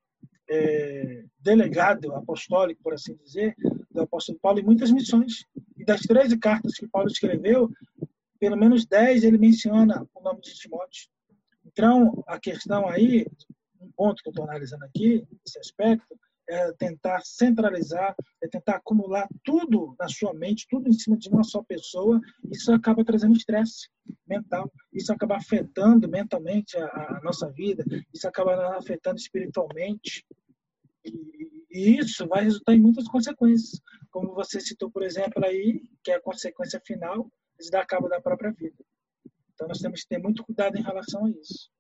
[0.50, 3.56] é, delegado apostólico, por assim dizer,
[3.92, 5.46] do apóstolo Paulo em muitas missões.
[5.78, 7.72] E das 13 cartas que Paulo escreveu,
[8.40, 11.08] pelo menos 10 ele menciona o nome de Timóteo.
[11.66, 13.26] Então, a questão aí,
[13.82, 16.18] um ponto que eu estou analisando aqui, esse aspecto,
[16.48, 21.44] é tentar centralizar, é tentar acumular tudo na sua mente, tudo em cima de uma
[21.44, 22.22] só pessoa.
[22.52, 23.90] Isso acaba trazendo estresse
[24.28, 30.26] mental, isso acaba afetando mentalmente a, a nossa vida, isso acaba afetando espiritualmente.
[31.04, 36.12] E, e, isso vai resultar em muitas consequências, como você citou, por exemplo, aí, que
[36.12, 38.84] é a consequência final de dar cabo da própria vida.
[39.54, 41.72] Então nós temos que ter muito cuidado em relação a isso.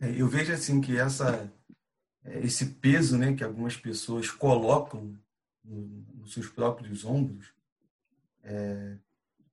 [0.00, 1.50] É, eu vejo assim que essa
[2.24, 5.18] é, esse peso né, que algumas pessoas colocam
[5.64, 7.52] nos seus próprios ombros,
[8.42, 8.96] é,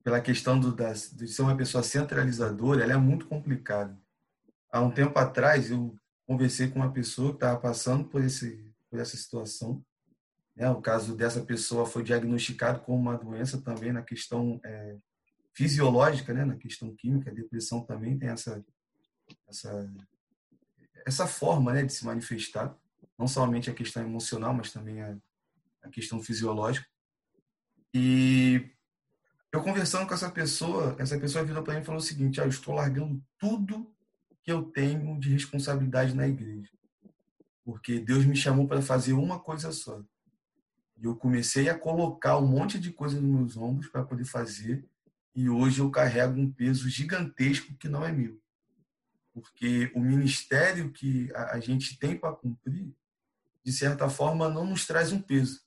[0.02, 3.98] pela questão do, da, de ser uma pessoa centralizadora, ela é muito complicada.
[4.70, 5.94] Há um tempo atrás, eu
[6.26, 9.84] conversei com uma pessoa que estava passando por, esse, por essa situação.
[10.56, 10.68] Né?
[10.70, 14.96] O caso dessa pessoa foi diagnosticado com uma doença também na questão é,
[15.54, 16.44] fisiológica, né?
[16.44, 17.30] na questão química.
[17.30, 18.64] A depressão também tem essa,
[19.48, 19.90] essa
[21.06, 22.76] essa forma né, de se manifestar,
[23.16, 25.16] não somente a questão emocional, mas também a,
[25.82, 26.86] a questão fisiológica.
[27.94, 28.68] E
[29.52, 32.44] eu conversando com essa pessoa, essa pessoa virou para mim e falou o seguinte: ah,
[32.44, 33.94] eu estou largando tudo
[34.42, 36.70] que eu tenho de responsabilidade na igreja,
[37.64, 40.02] porque Deus me chamou para fazer uma coisa só.
[40.96, 44.84] E eu comecei a colocar um monte de coisa nos meus ombros para poder fazer,
[45.34, 48.40] e hoje eu carrego um peso gigantesco que não é meu
[49.36, 52.90] porque o ministério que a gente tem para cumprir,
[53.62, 55.60] de certa forma, não nos traz um peso.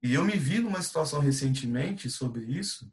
[0.00, 2.88] E eu me vi numa situação recentemente sobre isso,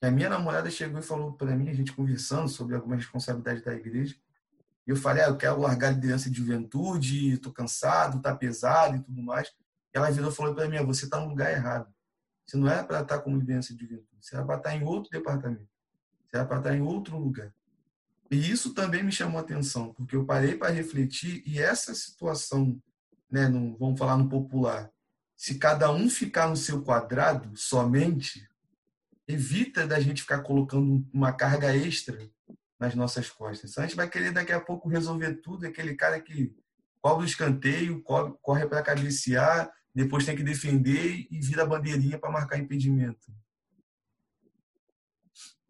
[0.00, 3.62] que a minha namorada chegou e falou para mim, a gente conversando sobre algumas responsabilidades
[3.62, 4.16] da igreja,
[4.84, 8.96] e eu falei, ah, eu quero largar a liderança de juventude, estou cansado, está pesado
[8.96, 9.54] e tudo mais.
[9.92, 11.92] Ela virou e falou para mim, você está no lugar errado.
[12.46, 15.10] Você não é para estar como liderança de juventude, você é para estar em outro
[15.10, 15.68] departamento.
[16.26, 17.52] Você é para estar em outro lugar.
[18.30, 22.80] E isso também me chamou a atenção, porque eu parei para refletir e essa situação,
[23.30, 24.90] né, no, vamos falar no popular,
[25.36, 28.48] se cada um ficar no seu quadrado somente,
[29.26, 32.18] evita da gente ficar colocando uma carga extra
[32.78, 33.70] nas nossas costas.
[33.70, 36.54] Então, a gente vai querer daqui a pouco resolver tudo, aquele cara que
[37.00, 42.30] cobra o escanteio, corre para cabecear, depois tem que defender e vira a bandeirinha para
[42.30, 43.32] marcar impedimento.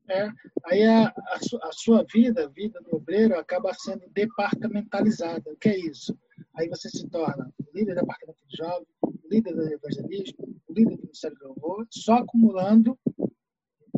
[0.06, 0.30] É,
[0.66, 5.50] aí a, a, a, sua vida, a vida do obreiro, acaba sendo departamentalizada.
[5.50, 6.14] O que é isso?
[6.54, 8.86] Aí você se torna líder do departamento de jovem,
[9.30, 12.98] líder do evangelismo, líder do Ministério do Louvor, só acumulando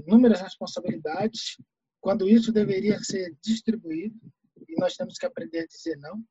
[0.06, 1.56] inúmeras responsabilidades,
[2.00, 4.14] quando isso deveria ser distribuído,
[4.68, 6.22] e nós temos que aprender a dizer não.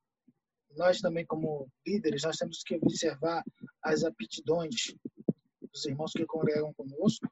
[0.75, 3.43] Nós também, como líderes, nós temos que observar
[3.83, 4.93] as aptidões
[5.71, 7.29] dos irmãos que congregam conosco,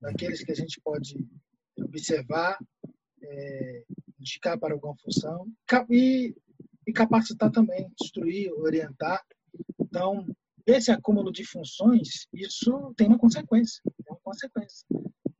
[0.00, 1.16] daqueles que a gente pode
[1.78, 2.58] observar,
[3.22, 3.84] é,
[4.18, 5.46] indicar para alguma função
[5.90, 6.34] e,
[6.86, 9.24] e capacitar também, instruir, orientar.
[9.80, 10.26] Então,
[10.66, 13.80] esse acúmulo de funções, isso tem uma consequência.
[13.84, 14.86] Tem uma consequência.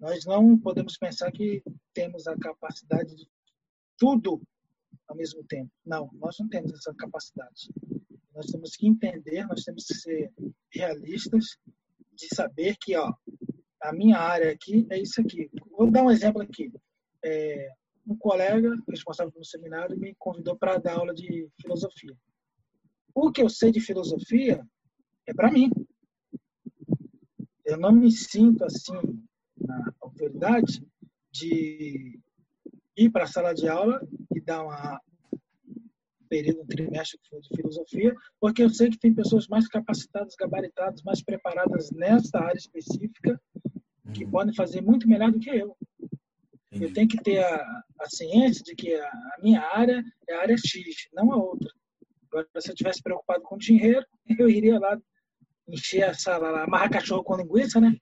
[0.01, 3.29] Nós não podemos pensar que temos a capacidade de
[3.99, 4.41] tudo
[5.09, 5.71] ao mesmo tempo.
[5.85, 7.71] Não, nós não temos essa capacidade.
[8.35, 10.33] Nós temos que entender, nós temos que ser
[10.73, 11.57] realistas
[12.13, 13.13] de saber que, ó,
[13.83, 15.51] a minha área aqui é isso aqui.
[15.71, 16.71] Vou dar um exemplo aqui.
[17.25, 17.71] É,
[18.07, 22.17] um colega responsável pelo seminário me convidou para dar aula de filosofia.
[23.15, 24.65] O que eu sei de filosofia
[25.27, 25.71] é para mim.
[27.65, 29.27] Eu não me sinto assim
[29.61, 30.83] na autoridade
[31.31, 32.21] de
[32.99, 34.01] ir para a sala de aula
[34.35, 35.01] e dar uma
[36.29, 41.23] período, um trimestre de filosofia, porque eu sei que tem pessoas mais capacitadas, gabaritadas, mais
[41.23, 43.41] preparadas nessa área específica,
[44.13, 44.31] que uhum.
[44.31, 45.77] podem fazer muito melhor do que eu.
[46.71, 46.85] Entendi.
[46.85, 50.41] Eu tenho que ter a, a ciência de que a, a, minha área é a
[50.41, 51.71] área X, não a outra.
[52.31, 54.05] Agora, se eu tivesse preocupado com dinheiro,
[54.39, 54.99] eu iria lá
[55.67, 57.97] encher a sala, lá, amarrar cachorro com linguiça, né?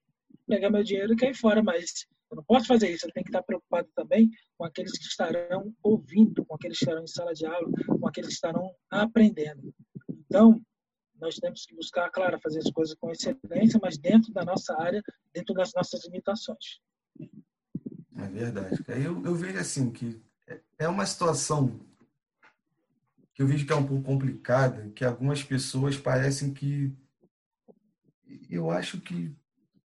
[0.49, 1.63] Pegar meu dinheiro e cair fora.
[1.63, 5.05] Mas Eu não posso fazer isso, eu tenho que estar preocupado também com aqueles que
[5.05, 9.73] estarão ouvindo, com aqueles que estarão em sala de aula, com aqueles que estarão aprendendo.
[10.11, 10.61] Então,
[11.21, 15.03] nós temos que buscar, claro, fazer as coisas com excelência, mas dentro da nossa área,
[15.33, 16.81] dentro das nossas limitações.
[18.17, 18.83] É verdade.
[18.89, 20.21] Eu, eu vejo assim que
[20.79, 21.81] é uma situação
[23.35, 26.91] que eu vejo que é um pouco complicada, que algumas pessoas parecem que
[28.49, 29.35] eu acho que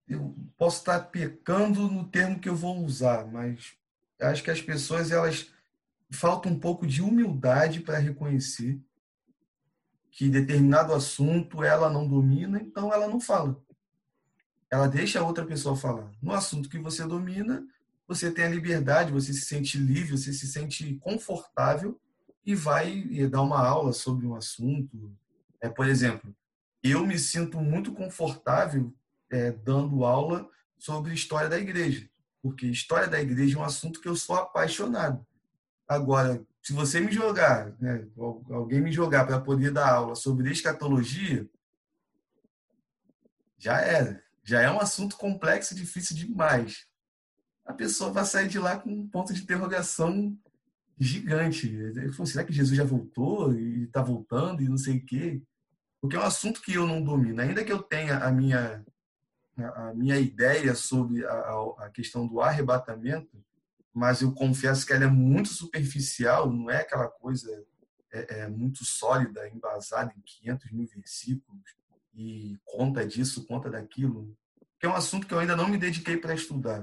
[0.09, 3.75] eu posso estar pecando no termo que eu vou usar, mas
[4.21, 5.51] acho que as pessoas elas
[6.11, 8.81] faltam um pouco de humildade para reconhecer
[10.11, 13.59] que determinado assunto ela não domina, então ela não fala.
[14.71, 16.11] Ela deixa a outra pessoa falar.
[16.21, 17.67] No assunto que você domina,
[18.07, 21.99] você tem a liberdade, você se sente livre, você se sente confortável
[22.45, 25.15] e vai dar uma aula sobre um assunto.
[25.61, 26.35] É, por exemplo,
[26.83, 28.93] eu me sinto muito confortável
[29.33, 32.09] é, dando aula sobre história da igreja,
[32.42, 35.27] porque história da igreja é um assunto que eu sou apaixonado.
[35.88, 38.07] Agora, se você me jogar, né,
[38.51, 41.49] alguém me jogar para poder dar aula sobre escatologia,
[43.59, 44.23] já era.
[44.45, 46.87] Já é um assunto complexo e difícil demais.
[47.64, 50.37] A pessoa vai sair de lá com um ponto de interrogação
[50.99, 51.68] gigante.
[51.68, 55.40] Ele falou, será que Jesus já voltou e está voltando e não sei o quê?
[56.01, 57.40] Porque é um assunto que eu não domino.
[57.40, 58.85] Ainda que eu tenha a minha,
[59.59, 63.43] a minha ideia sobre a, a questão do arrebatamento,
[63.93, 67.49] mas eu confesso que ela é muito superficial, não é aquela coisa
[68.12, 71.62] é, é muito sólida, embasada em 500 mil versículos
[72.15, 74.37] e conta disso, conta daquilo,
[74.79, 76.81] que é um assunto que eu ainda não me dediquei para estudar,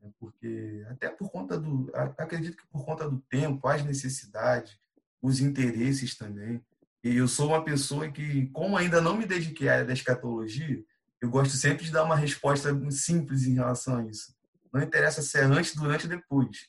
[0.00, 0.10] né?
[0.18, 4.78] porque até por conta do, acredito que por conta do tempo, as necessidades,
[5.22, 6.62] os interesses também.
[7.02, 10.84] E eu sou uma pessoa que, como ainda não me dediquei à área da escatologia,
[11.24, 14.36] eu gosto sempre de dar uma resposta simples em relação a isso.
[14.70, 16.68] Não interessa se é antes, durante ou depois.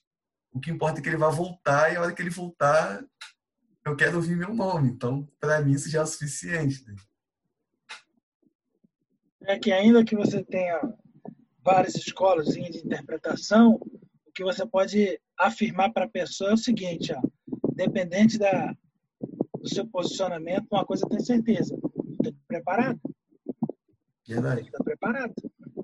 [0.54, 3.04] O que importa é que ele vai voltar e a hora que ele voltar,
[3.86, 4.92] eu quero ouvir meu nome.
[4.92, 6.86] Então, para mim, isso já é o suficiente.
[6.88, 6.96] Né?
[9.44, 10.80] É que ainda que você tenha
[11.62, 13.74] várias escolas de interpretação,
[14.26, 17.22] o que você pode afirmar para a pessoa é o seguinte, ó,
[17.74, 18.74] dependente da,
[19.60, 21.78] do seu posicionamento, uma coisa tem certeza,
[22.24, 23.02] tem que preparado.
[24.28, 24.62] Verdade.
[24.62, 25.34] Estar preparado.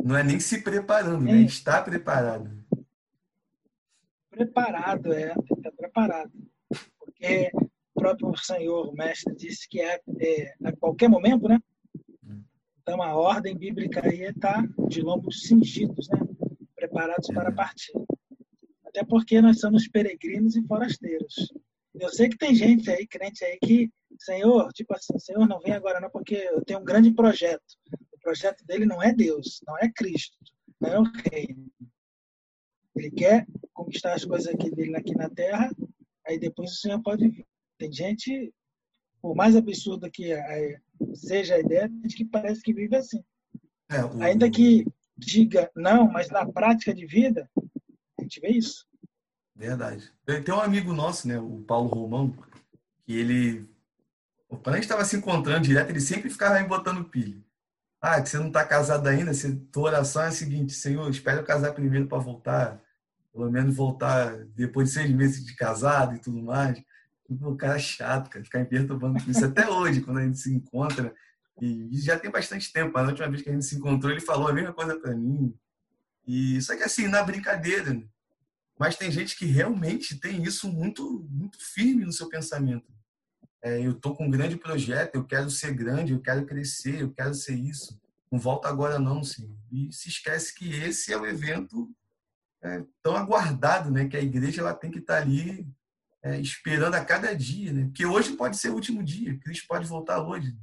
[0.03, 1.41] Não é nem se preparando, né?
[1.41, 2.49] Está preparado.
[4.31, 5.33] Preparado, é.
[5.33, 6.31] Estar preparado.
[6.97, 11.59] Porque o próprio Senhor, o Mestre, disse que é, é a qualquer momento, né?
[12.81, 16.19] Então a ordem bíblica aí está de lombos cingidos, né?
[16.75, 17.93] Preparados para partir.
[18.83, 21.53] Até porque nós somos peregrinos e forasteiros.
[21.93, 25.73] Eu sei que tem gente aí, crente aí, que, Senhor, tipo assim, Senhor, não vem
[25.73, 27.61] agora não, porque eu tenho um grande projeto
[28.21, 30.37] projeto dele não é Deus, não é Cristo,
[30.79, 31.71] não é o reino.
[32.95, 35.71] Ele quer conquistar as coisas aqui dele aqui na terra,
[36.25, 37.45] aí depois o Senhor pode vir.
[37.77, 38.53] Tem gente,
[39.21, 40.33] por mais absurda que
[41.15, 43.23] seja a ideia, gente que parece que vive assim.
[43.89, 44.21] É, o...
[44.21, 44.85] Ainda que
[45.17, 47.49] diga não, mas na prática de vida,
[48.19, 48.85] a gente vê isso.
[49.55, 50.11] Verdade.
[50.25, 52.35] Tem um amigo nosso, né, o Paulo Romão,
[53.03, 53.69] que ele,
[54.47, 57.41] quando a gente estava se encontrando direto, ele sempre ficava me botando pilha.
[58.01, 61.41] Ah, que você não está casado ainda, se tua oração é a seguinte, Senhor, espero
[61.41, 62.81] eu casar primeiro para voltar,
[63.31, 66.81] pelo menos voltar depois de seis meses de casado e tudo mais.
[67.29, 70.39] O cara é chato, cara, ficar me perturbando com isso até hoje, quando a gente
[70.39, 71.13] se encontra.
[71.61, 74.47] E já tem bastante tempo, na última vez que a gente se encontrou, ele falou
[74.47, 75.53] a mesma coisa para mim.
[76.27, 78.03] E só que assim, na brincadeira, né?
[78.79, 82.91] mas tem gente que realmente tem isso muito, muito firme no seu pensamento
[83.63, 87.11] é, eu estou com um grande projeto, eu quero ser grande, eu quero crescer, eu
[87.11, 87.99] quero ser isso.
[88.31, 89.55] Não volta agora não, sim.
[89.71, 91.93] E se esquece que esse é o evento
[92.63, 94.07] é, tão aguardado, né?
[94.07, 95.67] Que a igreja ela tem que estar tá ali
[96.23, 97.85] é, esperando a cada dia, né?
[97.85, 100.55] Porque hoje pode ser o último dia, Cristo pode voltar hoje.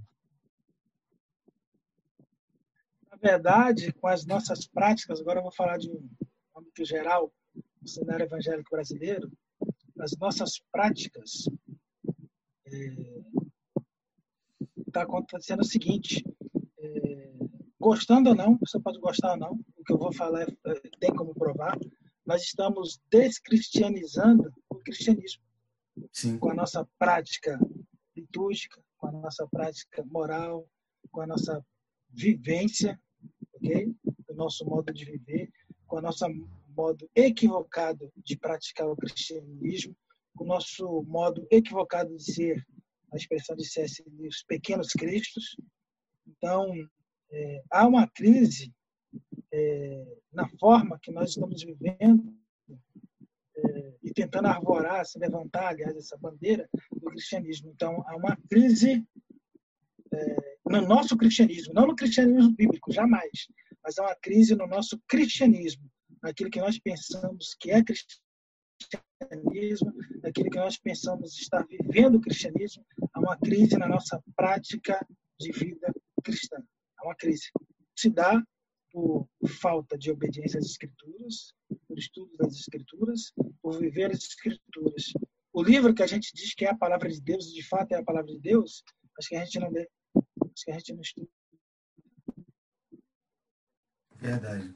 [3.11, 6.09] Na verdade, com as nossas práticas, agora eu vou falar de um
[6.57, 7.33] âmbito geral,
[7.83, 9.31] no cenário evangélico brasileiro,
[10.01, 11.49] as nossas práticas
[14.87, 16.25] está é, acontecendo o seguinte:
[16.79, 17.33] é,
[17.79, 20.75] gostando ou não, você pode gostar ou não, o que eu vou falar é, é,
[21.01, 21.79] tem como provar,
[22.27, 25.43] nós estamos descristianizando o cristianismo
[26.13, 26.39] Sim.
[26.39, 27.59] com a nossa prática
[28.17, 30.69] litúrgica, com a nossa prática moral,
[31.11, 31.65] com a nossa
[32.11, 33.01] vivência,
[33.55, 33.95] ok?
[34.29, 35.51] O nosso modo de viver,
[35.87, 36.27] com o nosso
[36.77, 39.97] modo equivocado de praticar o cristianismo,
[40.45, 42.67] o nosso modo equivocado de ser,
[43.13, 44.03] a expressão de C.S.
[44.27, 45.57] os pequenos cristos.
[46.27, 46.73] Então,
[47.31, 48.73] é, há uma crise
[49.53, 52.35] é, na forma que nós estamos vivendo
[53.57, 57.71] é, e tentando arvorar, se levantar, aliás, essa bandeira do cristianismo.
[57.71, 59.07] Então, há uma crise
[60.13, 60.37] é,
[60.67, 63.49] no nosso cristianismo, não no cristianismo bíblico, jamais,
[63.83, 65.91] mas há uma crise no nosso cristianismo,
[66.23, 68.28] naquilo que nós pensamos que é cristianismo,
[70.23, 75.05] naquilo que nós pensamos estar vivendo o cristianismo, há uma crise na nossa prática
[75.41, 76.63] de vida cristã.
[76.99, 77.51] Há uma crise.
[77.97, 78.43] Se dá
[78.91, 79.29] por
[79.61, 81.53] falta de obediência às Escrituras,
[81.87, 85.13] por estudo das Escrituras, por viver as Escrituras.
[85.53, 87.97] O livro que a gente diz que é a palavra de Deus, de fato é
[87.97, 88.83] a palavra de Deus,
[89.17, 91.29] mas que a gente não lê, mas que a gente não estuda.
[94.17, 94.75] Verdade.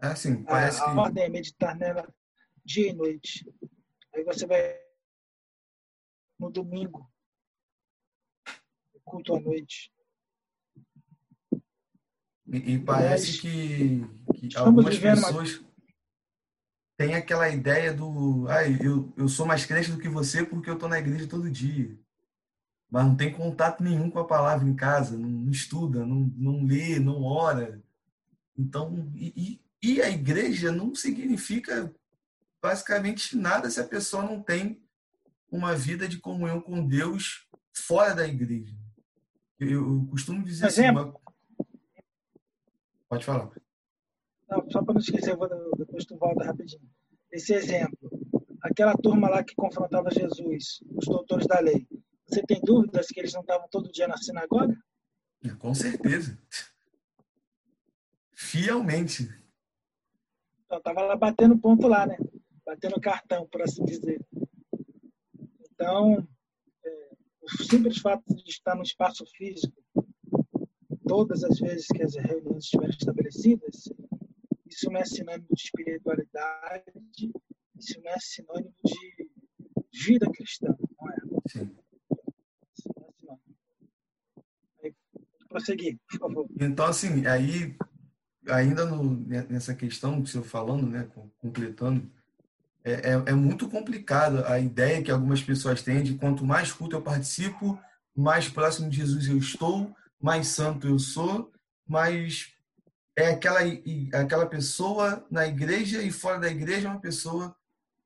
[0.00, 0.98] É assim, parece a, a que...
[0.98, 2.12] ordem é meditar nela
[2.64, 3.46] dia e noite.
[4.14, 4.78] Aí você vai
[6.38, 7.10] no domingo,
[9.04, 9.92] culto à noite.
[12.46, 14.02] E, e parece que,
[14.34, 15.68] que algumas pessoas uma...
[16.98, 20.74] têm aquela ideia do ah, eu, eu sou mais crente do que você porque eu
[20.74, 21.98] estou na igreja todo dia.
[22.90, 26.64] Mas não tem contato nenhum com a palavra em casa, não, não estuda, não, não
[26.64, 27.82] lê, não ora.
[28.56, 31.94] Então, e, e, e a igreja não significa
[32.62, 34.80] basicamente nada se a pessoa não tem
[35.50, 38.74] uma vida de comunhão com Deus fora da igreja.
[39.58, 41.14] Eu, eu costumo dizer assim, uma...
[43.08, 43.50] Pode falar.
[44.48, 46.88] Não, só para não esquecer, vou, depois tu volta rapidinho.
[47.30, 48.10] Esse exemplo,
[48.62, 51.86] aquela turma lá que confrontava Jesus, os doutores da lei,
[52.26, 54.76] você tem dúvidas que eles não estavam todo dia na sinagoga?
[55.44, 56.38] É, com certeza.
[58.32, 59.28] Fielmente.
[60.64, 62.16] Então, estava lá batendo ponto lá, né?
[62.64, 64.20] Batendo cartão, por assim dizer.
[65.70, 66.26] Então,
[66.84, 67.10] é,
[67.42, 69.82] o simples fato de estar no espaço físico
[71.06, 73.88] todas as vezes que as reuniões estiverem estabelecidas,
[74.66, 77.32] isso não é sinônimo de espiritualidade,
[77.76, 79.30] isso não é sinônimo de
[79.92, 81.16] vida cristã, não é?
[81.48, 81.76] Sim.
[82.78, 83.56] Isso não é sinônimo.
[84.82, 84.94] Aí,
[85.48, 86.48] prosseguir, por favor.
[86.58, 87.76] Então, assim, aí,
[88.48, 89.04] ainda no,
[89.50, 92.10] nessa questão que você falando, né, completando,
[92.84, 96.96] é, é, é, muito complicado a ideia que algumas pessoas têm de quanto mais culto
[96.96, 97.78] eu participo,
[98.14, 101.52] mais próximo de Jesus eu estou, mais santo eu sou,
[101.86, 102.52] mais
[103.16, 103.60] é aquela,
[104.14, 107.54] aquela pessoa na igreja e fora da igreja é uma pessoa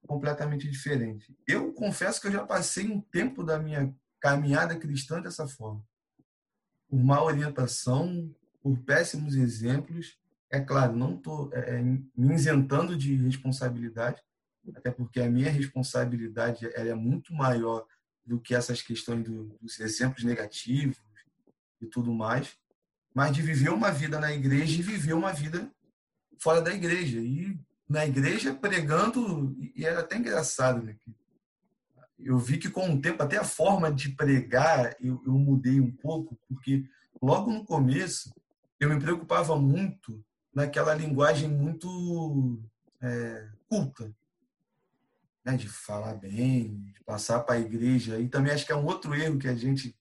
[0.07, 1.37] completamente diferente.
[1.47, 5.85] Eu confesso que eu já passei um tempo da minha caminhada cristã dessa forma.
[6.89, 10.19] Por má orientação, por péssimos exemplos.
[10.51, 14.23] É claro, não estou é, é, me isentando de responsabilidade,
[14.75, 17.87] até porque a minha responsabilidade é muito maior
[18.25, 20.97] do que essas questões do, dos exemplos negativos,
[21.81, 22.57] e tudo mais,
[23.15, 25.71] mas de viver uma vida na igreja e viver uma vida
[26.39, 27.21] fora da igreja.
[27.21, 27.59] E
[27.89, 30.97] na igreja pregando, e era até engraçado, né?
[32.19, 35.91] Eu vi que com o tempo, até a forma de pregar, eu, eu mudei um
[35.91, 36.89] pouco, porque
[37.23, 38.35] logo no começo
[38.81, 40.23] eu me preocupava muito
[40.55, 42.59] naquela linguagem muito
[43.03, 44.15] é, culta,
[45.47, 45.57] né?
[45.57, 48.19] de falar bem, de passar para a igreja.
[48.19, 49.97] E também acho que é um outro erro que a gente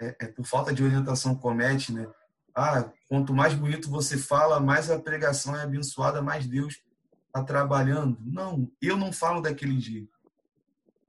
[0.00, 2.06] é, é, por falta de orientação comete, né?
[2.54, 6.80] Ah, quanto mais bonito você fala, mais a pregação é abençoada, mais Deus
[7.26, 8.16] está trabalhando.
[8.20, 10.12] Não, eu não falo daquele jeito.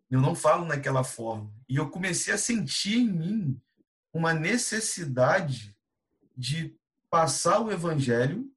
[0.09, 1.51] Eu não falo naquela forma.
[1.69, 3.61] E eu comecei a sentir em mim
[4.11, 5.75] uma necessidade
[6.35, 6.75] de
[7.09, 8.49] passar o evangelho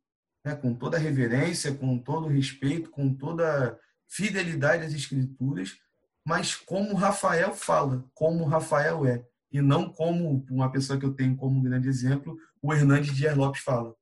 [0.45, 5.79] né, com toda reverência, com todo respeito, com toda fidelidade às escrituras,
[6.25, 11.37] mas como Rafael fala, como Rafael é e não como uma pessoa que eu tenho
[11.37, 13.95] como grande exemplo, o Hernandes Dias Lopes fala.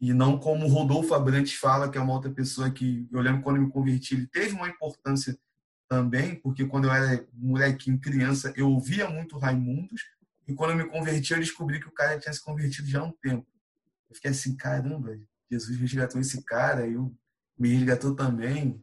[0.00, 3.56] E não como Rodolfo Abrantes fala, que é uma outra pessoa que, eu lembro quando
[3.56, 5.36] eu me converti, ele teve uma importância
[5.88, 10.02] também, porque quando eu era molequinho, criança, eu ouvia muito Raimundos,
[10.46, 13.04] e quando eu me converti, eu descobri que o cara tinha se convertido já há
[13.04, 13.46] um tempo.
[14.08, 15.18] Eu fiquei assim, caramba,
[15.50, 17.12] Jesus resgatou esse cara, eu
[17.58, 18.82] me resgatou também.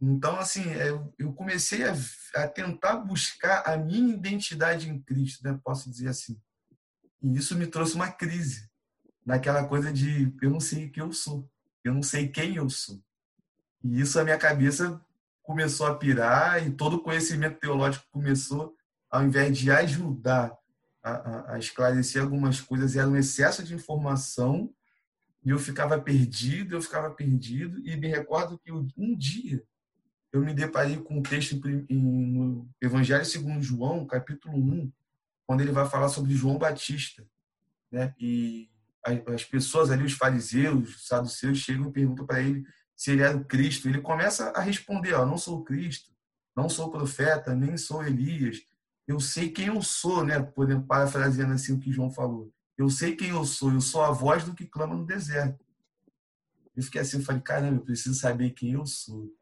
[0.00, 1.94] Então, assim, é, eu comecei a,
[2.34, 5.58] a, tentar buscar a minha identidade em Cristo, né?
[5.64, 6.38] posso dizer assim.
[7.22, 8.68] E isso me trouxe uma crise,
[9.24, 11.48] naquela coisa de eu não sei o que eu sou,
[11.82, 13.02] eu não sei quem eu sou.
[13.82, 15.00] E isso a minha cabeça
[15.42, 18.74] começou a pirar e todo o conhecimento teológico começou,
[19.10, 20.56] ao invés de ajudar
[21.02, 24.70] a, a, a esclarecer algumas coisas, era um excesso de informação
[25.44, 27.78] e eu ficava perdido, eu ficava perdido.
[27.86, 29.62] E me recordo que um dia
[30.32, 34.92] eu me deparei com um texto no Evangelho segundo João, capítulo 1,
[35.46, 37.24] quando ele vai falar sobre João Batista.
[37.92, 38.12] Né?
[38.18, 38.68] E
[39.26, 42.64] as pessoas ali, os fariseus, os saduceus, chegam e perguntam para ele
[42.96, 43.88] se ele era o Cristo.
[43.88, 46.10] Ele começa a responder: ó, não sou o Cristo,
[46.56, 48.62] não sou profeta, nem sou Elias.
[49.06, 50.40] Eu sei quem eu sou, né?
[50.88, 52.50] Parafraseando assim o que João falou.
[52.76, 55.64] Eu sei quem eu sou, eu sou a voz do que clama no deserto.
[56.76, 59.32] Eu fiquei assim, eu falei, caramba, eu preciso saber quem eu sou.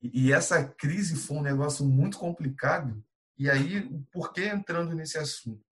[0.00, 3.02] E, e essa crise foi um negócio muito complicado.
[3.36, 5.64] E aí, por que entrando nesse assunto?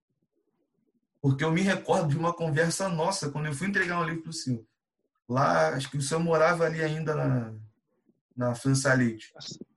[1.20, 4.30] Porque eu me recordo de uma conversa nossa, quando eu fui entregar um livro para
[4.30, 4.64] o senhor.
[5.28, 7.54] Lá, acho que o senhor morava ali ainda na,
[8.34, 9.32] na França Leite.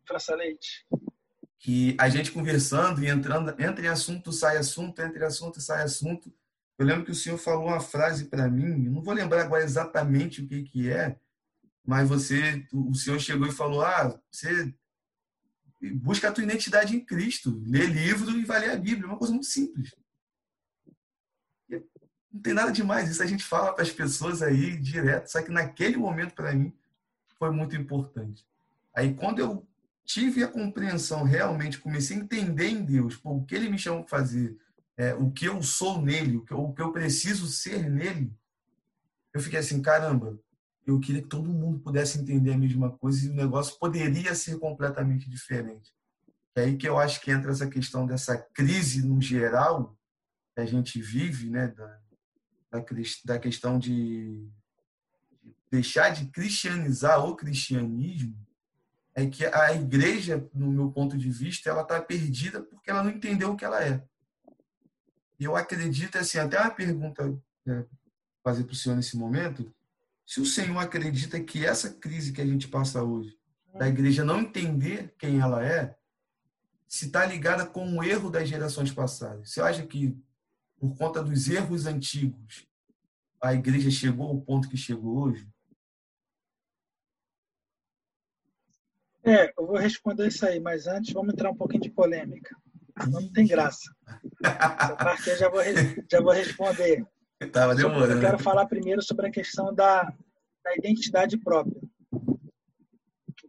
[0.08, 0.86] França Leite.
[1.60, 6.34] Que a gente conversando e entrando, entra em assunto, sai assunto, entre assunto, sai assunto.
[6.78, 10.42] Eu lembro que o senhor falou uma frase para mim, não vou lembrar agora exatamente
[10.42, 11.20] o que, que é,
[11.86, 14.74] mas você, o senhor chegou e falou: ah, você
[15.96, 19.34] busca a tua identidade em Cristo, lê livro e vai ler a Bíblia, uma coisa
[19.34, 19.94] muito simples.
[22.32, 25.52] Não tem nada demais, isso a gente fala para as pessoas aí direto, só que
[25.52, 26.74] naquele momento para mim
[27.38, 28.46] foi muito importante.
[28.96, 29.68] Aí quando eu
[30.06, 34.18] tive a compreensão realmente, comecei a entender em Deus o que Ele me chamou para
[34.18, 34.58] fazer,
[34.98, 38.34] é, o que eu sou nele, o que, eu, o que eu preciso ser nele,
[39.34, 40.38] eu fiquei assim, caramba,
[40.86, 44.60] eu queria que todo mundo pudesse entender a mesma coisa e o negócio poderia ser
[44.60, 45.92] completamente diferente.
[46.56, 49.98] É aí que eu acho que entra essa questão dessa crise no geral
[50.54, 52.00] que a gente vive, né, da,
[52.72, 52.86] da,
[53.26, 54.50] da questão de
[55.72, 58.36] deixar de cristianizar o cristianismo,
[59.16, 63.12] é que a igreja, no meu ponto de vista, ela está perdida porque ela não
[63.12, 64.04] entendeu o que ela é.
[65.42, 67.36] E eu acredito, assim, até uma pergunta
[67.66, 67.84] né,
[68.44, 69.74] fazer para o senhor nesse momento,
[70.24, 73.36] se o senhor acredita que essa crise que a gente passa hoje,
[73.74, 75.98] da igreja não entender quem ela é,
[76.88, 79.50] se está ligada com o erro das gerações passadas.
[79.50, 80.16] Você acha que
[80.80, 82.68] por conta dos erros antigos,
[83.42, 85.50] a igreja chegou ao ponto que chegou hoje?
[89.24, 92.56] É, eu vou responder isso aí, mas antes vamos entrar um pouquinho de polêmica.
[93.10, 93.94] Não tem graça.
[94.44, 95.62] Essa parte eu já vou,
[96.12, 97.06] já vou responder.
[97.52, 98.14] Tava demorando.
[98.14, 101.82] Eu quero falar primeiro sobre a questão da, da identidade própria.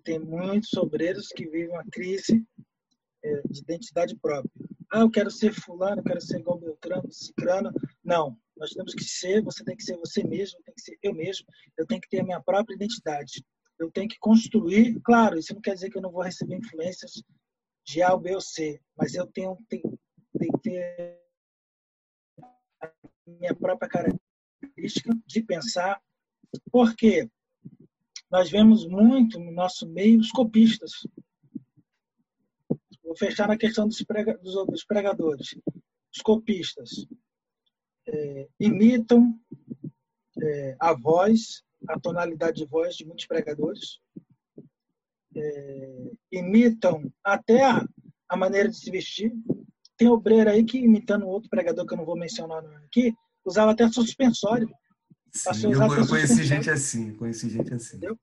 [0.05, 2.44] Tem muitos obreiros que vivem uma crise
[3.24, 4.50] é, de identidade própria.
[4.92, 7.72] Ah, eu quero ser fulano, eu quero ser igual Beltrano, Cicrano.
[8.05, 11.14] Não, nós temos que ser, você tem que ser você mesmo, tem que ser eu
[11.14, 11.46] mesmo,
[11.78, 13.44] eu tenho que ter a minha própria identidade.
[13.78, 17.22] Eu tenho que construir, claro, isso não quer dizer que eu não vou receber influências
[17.85, 19.83] de A, B ou C, mas eu tenho, que
[20.62, 21.20] ter
[22.80, 22.91] a
[23.26, 26.01] minha própria característica de pensar,
[26.70, 27.28] porque
[28.30, 31.03] nós vemos muito no nosso meio os copistas,
[33.12, 35.55] Vou fechar na questão dos, prega, dos pregadores.
[36.11, 37.07] Os copistas
[38.09, 39.39] é, imitam
[40.43, 44.01] é, a voz, a tonalidade de voz de muitos pregadores,
[45.37, 47.85] é, imitam até a,
[48.28, 49.33] a, maneira de se vestir.
[49.97, 53.14] Tem obreiro aí que, imitando outro pregador que eu não vou mencionar aqui,
[53.45, 54.68] usava até suspensório.
[55.35, 57.97] Sim, eu, eu conheci gente assim, conheci gente assim.
[57.97, 58.18] Entendeu?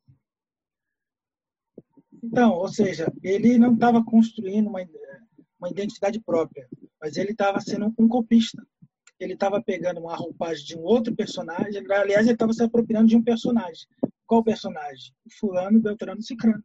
[2.24, 4.82] Então, ou seja, ele não estava construindo uma,
[5.60, 6.68] uma identidade própria,
[7.02, 8.62] mas ele estava sendo um copista.
[9.20, 13.18] Ele estava pegando uma roupagem de um outro personagem, aliás, ele estava se apropriando de
[13.18, 13.88] um personagem.
[14.26, 15.14] Qual personagem?
[15.40, 16.64] Fulano, Beltrano, Cicrano.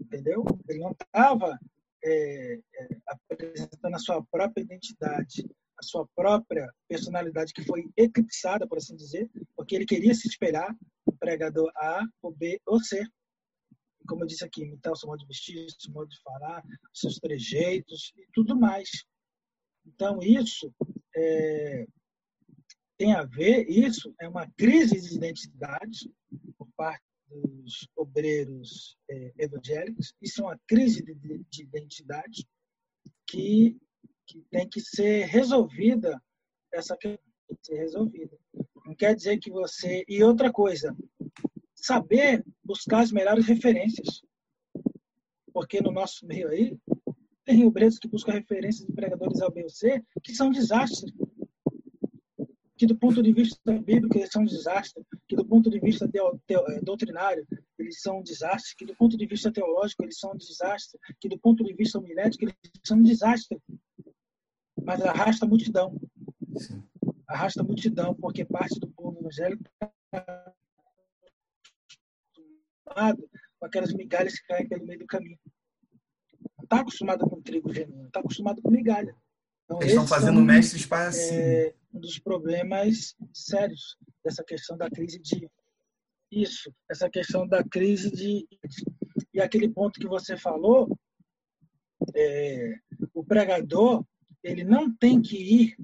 [0.00, 0.44] Entendeu?
[0.68, 1.58] Ele não estava
[2.04, 8.78] é, é, apresentando a sua própria identidade, a sua própria personalidade, que foi eclipsada, por
[8.78, 10.76] assim dizer, porque ele queria se espelhar
[11.06, 13.02] no pregador A, ou B ou C
[14.10, 16.64] como eu disse aqui, imitar o seu modo de vestir, o seu modo de falar,
[16.92, 18.88] os seus trejeitos e tudo mais.
[19.86, 20.72] Então, isso
[21.16, 21.86] é,
[22.98, 26.12] tem a ver, isso é uma crise de identidade
[26.58, 32.46] por parte dos obreiros é, evangélicos, isso é uma crise de, de identidade
[33.26, 33.78] que,
[34.26, 36.20] que tem que ser resolvida,
[36.72, 38.38] essa questão tem que ser resolvida.
[38.84, 40.04] Não quer dizer que você.
[40.08, 40.96] E outra coisa,
[41.74, 44.22] saber buscar as melhores referências.
[45.52, 46.78] Porque no nosso meio aí,
[47.44, 49.50] tem obreiros que buscam referências de pregadores A,
[50.22, 51.12] que são desastres.
[52.76, 56.10] Que do ponto de vista bíblico eles são um desastre, que do ponto de vista
[56.10, 57.46] teo, teo, é, doutrinário
[57.78, 61.28] eles são um desastre, que do ponto de vista teológico eles são um desastre, que
[61.28, 63.56] do ponto de vista homilético eles são um desastre.
[64.82, 65.96] Mas arrasta a multidão.
[66.56, 66.82] Sim.
[67.28, 69.62] Arrasta a multidão, porque parte do povo evangélico
[72.84, 75.38] acostumado com aquelas migalhas que caem pelo meio do caminho.
[76.58, 79.14] Não está acostumado com trigo genuíno, está acostumado com migalha.
[79.70, 81.10] Então, Eles estão fazendo mestres para.
[81.16, 85.48] É, um dos problemas sérios dessa questão da crise de
[86.32, 88.48] isso, essa questão da crise de
[89.32, 90.88] e aquele ponto que você falou,
[92.16, 92.74] é,
[93.14, 94.04] o pregador
[94.42, 95.76] ele não tem que ir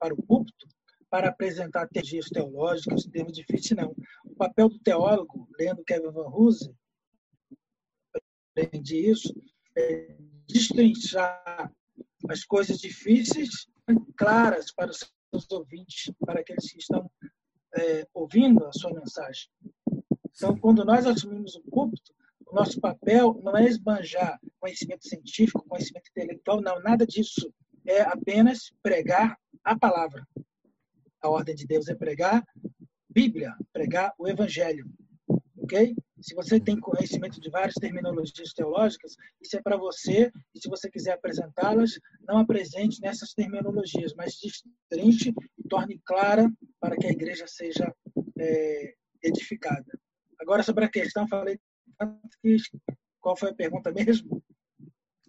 [0.00, 0.66] para o púlpito
[1.08, 3.94] para apresentar teorias teológicas, termos difíceis, não.
[4.24, 6.74] O papel do teólogo, lendo Kevin Van Hoosen,
[8.56, 9.32] aprendi isso,
[9.76, 10.16] é
[10.48, 11.72] destrinchar
[12.28, 13.66] as coisas difíceis
[14.16, 14.98] claras para os
[15.30, 17.10] seus ouvintes, para aqueles que estão
[17.74, 19.48] é, ouvindo a sua mensagem.
[20.34, 22.12] Então, quando nós assumimos o púlpito,
[22.46, 27.52] o nosso papel não é esbanjar conhecimento científico, conhecimento intelectual, não, nada disso.
[27.86, 30.26] É apenas pregar a palavra.
[31.20, 32.44] A ordem de Deus é pregar
[33.08, 34.86] Bíblia, pregar o Evangelho.
[35.56, 35.94] Ok?
[36.22, 40.88] Se você tem conhecimento de várias terminologias teológicas, isso é para você, e se você
[40.88, 46.48] quiser apresentá-las, não apresente nessas terminologias, mas destrinche e torne clara
[46.80, 47.92] para que a igreja seja
[48.38, 49.98] é, edificada.
[50.40, 51.58] Agora, sobre a questão, falei.
[53.20, 54.42] Qual foi a pergunta mesmo?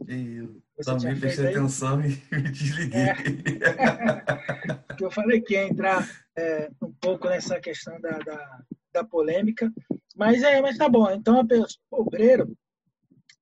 [0.07, 3.01] Eu também prestei atenção e me desliguei.
[3.01, 3.15] É.
[4.99, 9.71] eu falei que ia entrar é, um pouco nessa questão da, da, da polêmica,
[10.15, 11.09] mas é, mas tá bom.
[11.11, 12.55] Então, a pessoa, o obreiro,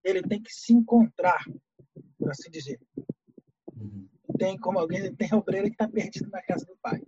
[0.03, 1.43] ele tem que se encontrar,
[2.17, 2.79] por assim dizer.
[3.75, 4.07] Uhum.
[4.37, 7.01] Tem como alguém, tem obreiro que está perdido na casa do pai.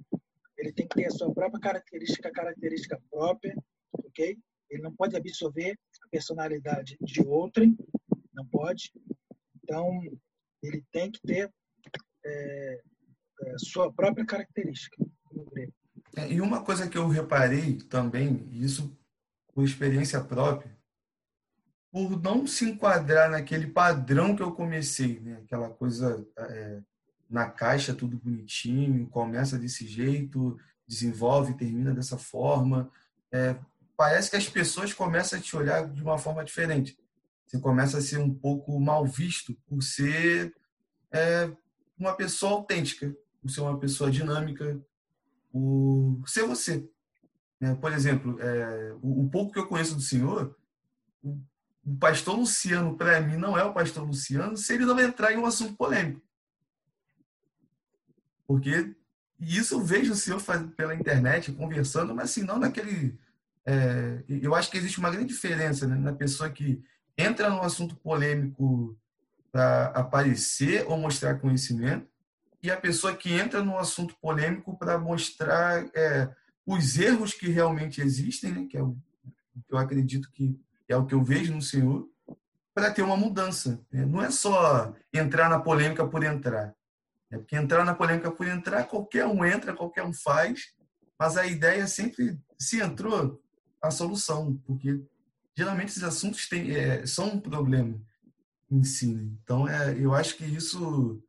[0.57, 3.55] Ele tem que ter a sua própria característica, característica própria,
[3.93, 4.37] ok?
[4.69, 7.77] Ele não pode absorver a personalidade de outrem,
[8.33, 8.91] não pode.
[9.63, 10.01] Então,
[10.61, 11.51] ele tem que ter
[12.25, 12.81] é,
[13.41, 14.97] é, sua própria característica.
[16.15, 18.95] É, e uma coisa que eu reparei também, isso
[19.53, 20.75] por experiência própria,
[21.91, 25.41] por não se enquadrar naquele padrão que eu comecei, né?
[25.43, 26.79] aquela coisa é,
[27.29, 32.89] na caixa, tudo bonitinho, começa desse jeito, desenvolve, termina dessa forma.
[33.31, 33.55] É,
[33.95, 36.97] parece que as pessoas começam a te olhar de uma forma diferente.
[37.45, 40.55] Você começa a ser um pouco mal visto por ser
[41.11, 41.51] é,
[41.97, 44.79] uma pessoa autêntica, por ser uma pessoa dinâmica,
[45.51, 46.89] por ser você.
[47.63, 47.75] Né?
[47.75, 50.53] Por exemplo, é, o, o, pouco que eu conheço do senhor,
[51.23, 51.39] o,
[51.85, 55.37] o pastor Luciano, para mim, não é o pastor Luciano se ele não entrar em
[55.37, 56.21] um assunto polêmico.
[58.45, 58.93] Porque
[59.39, 60.43] isso eu vejo o senhor
[60.75, 63.17] pela internet, conversando, mas assim, não naquele.
[63.65, 66.83] É, eu acho que existe uma grande diferença né, na pessoa que
[67.17, 68.93] entra num assunto polêmico
[69.53, 72.05] para aparecer ou mostrar conhecimento
[72.61, 76.29] e a pessoa que entra num assunto polêmico para mostrar é,
[76.65, 78.67] os erros que realmente existem, né?
[78.69, 78.95] que é o
[79.67, 82.07] que eu acredito que é o que eu vejo no Senhor,
[82.73, 83.79] para ter uma mudança.
[83.91, 84.05] Né?
[84.05, 86.73] Não é só entrar na polêmica por entrar.
[87.31, 90.73] É porque entrar na polêmica por entrar, qualquer um entra, qualquer um faz,
[91.17, 93.41] mas a ideia sempre, se entrou,
[93.81, 95.01] a solução, porque
[95.55, 97.99] geralmente esses assuntos têm, é, são um problema
[98.71, 99.13] em si.
[99.13, 99.27] Né?
[99.43, 101.21] Então, é, eu acho que isso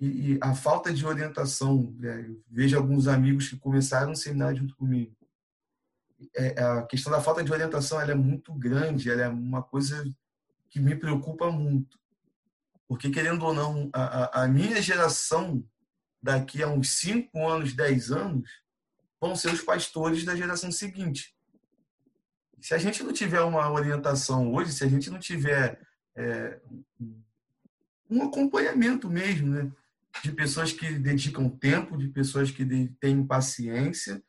[0.00, 1.94] e, e a falta de orientação.
[1.98, 2.34] Né?
[2.48, 5.14] Vejo alguns amigos que começaram um seminário junto comigo.
[6.34, 10.04] É, a questão da falta de orientação é muito grande, ela é uma coisa
[10.68, 11.98] que me preocupa muito.
[12.88, 15.64] Porque, querendo ou não, a, a minha geração,
[16.22, 18.50] daqui a uns 5 anos, 10 anos,
[19.20, 21.34] vão ser os pastores da geração seguinte.
[22.60, 25.80] Se a gente não tiver uma orientação hoje, se a gente não tiver
[26.16, 26.60] é,
[28.10, 29.72] um acompanhamento mesmo, né?
[30.22, 32.64] De pessoas que dedicam tempo, de pessoas que
[33.00, 34.22] têm paciência,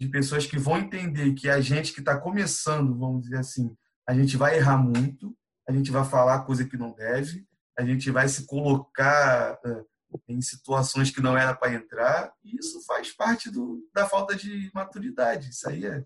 [0.00, 3.74] de pessoas que vão entender que a gente que está começando, vamos dizer assim,
[4.06, 5.36] a gente vai errar muito,
[5.68, 7.46] a gente vai falar coisa que não deve,
[7.78, 9.58] a gente vai se colocar
[10.28, 14.70] em situações que não era para entrar, e isso faz parte do, da falta de
[14.74, 15.50] maturidade.
[15.50, 16.04] Isso aí é,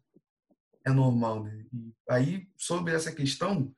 [0.84, 1.44] é normal.
[1.44, 1.64] Né?
[1.72, 3.72] E aí, sobre essa questão,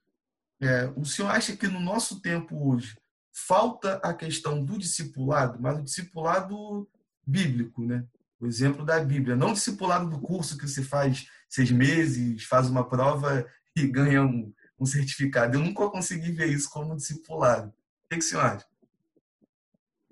[0.61, 2.97] é, o senhor acha que no nosso tempo hoje,
[3.33, 6.89] falta a questão do discipulado, mas o discipulado
[7.27, 8.07] bíblico, né?
[8.39, 12.89] O exemplo da Bíblia, não discipulado do curso que se faz seis meses, faz uma
[12.89, 15.57] prova e ganha um, um certificado.
[15.57, 17.69] Eu nunca consegui ver isso como discipulado.
[17.69, 18.67] O que, que senhor acha?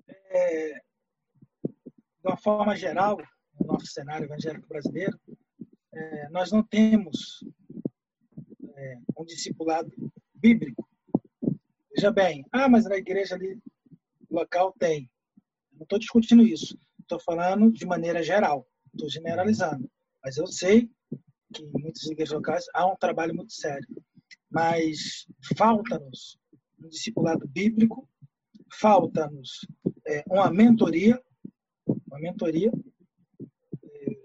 [0.07, 0.81] É,
[1.65, 3.17] de uma forma geral,
[3.59, 5.19] no nosso cenário evangélico brasileiro,
[5.93, 7.43] é, nós não temos
[8.75, 9.91] é, um discipulado
[10.33, 10.87] bíblico
[11.95, 13.59] Veja bem, ah, mas na igreja ali
[14.29, 15.09] local tem.
[15.73, 16.77] Não estou discutindo isso.
[17.01, 18.67] Estou falando de maneira geral.
[18.93, 19.89] Estou generalizando.
[20.23, 20.89] Mas eu sei
[21.53, 23.87] que em muitas igrejas locais há um trabalho muito sério.
[24.49, 25.25] Mas
[25.57, 26.37] falta-nos
[26.79, 28.07] um discipulado bíblico,
[28.79, 29.67] falta-nos
[30.07, 31.21] é, uma mentoria,
[31.85, 32.71] uma mentoria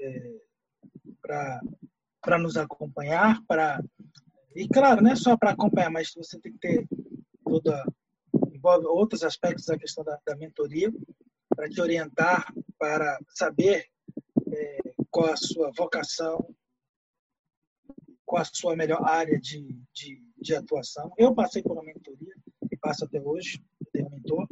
[0.00, 0.40] é,
[1.20, 3.82] para nos acompanhar, para
[4.54, 6.88] e claro, não é só para acompanhar, mas você tem que ter
[7.60, 7.84] toda
[8.52, 10.92] envolve outros aspectos da questão da, da mentoria
[11.48, 13.86] para te orientar, para saber
[14.52, 14.78] é,
[15.10, 16.54] qual a sua vocação,
[18.24, 21.10] qual a sua melhor área de, de, de atuação.
[21.16, 22.34] Eu passei por uma mentoria
[22.70, 24.46] e passo até hoje, tenho mentor.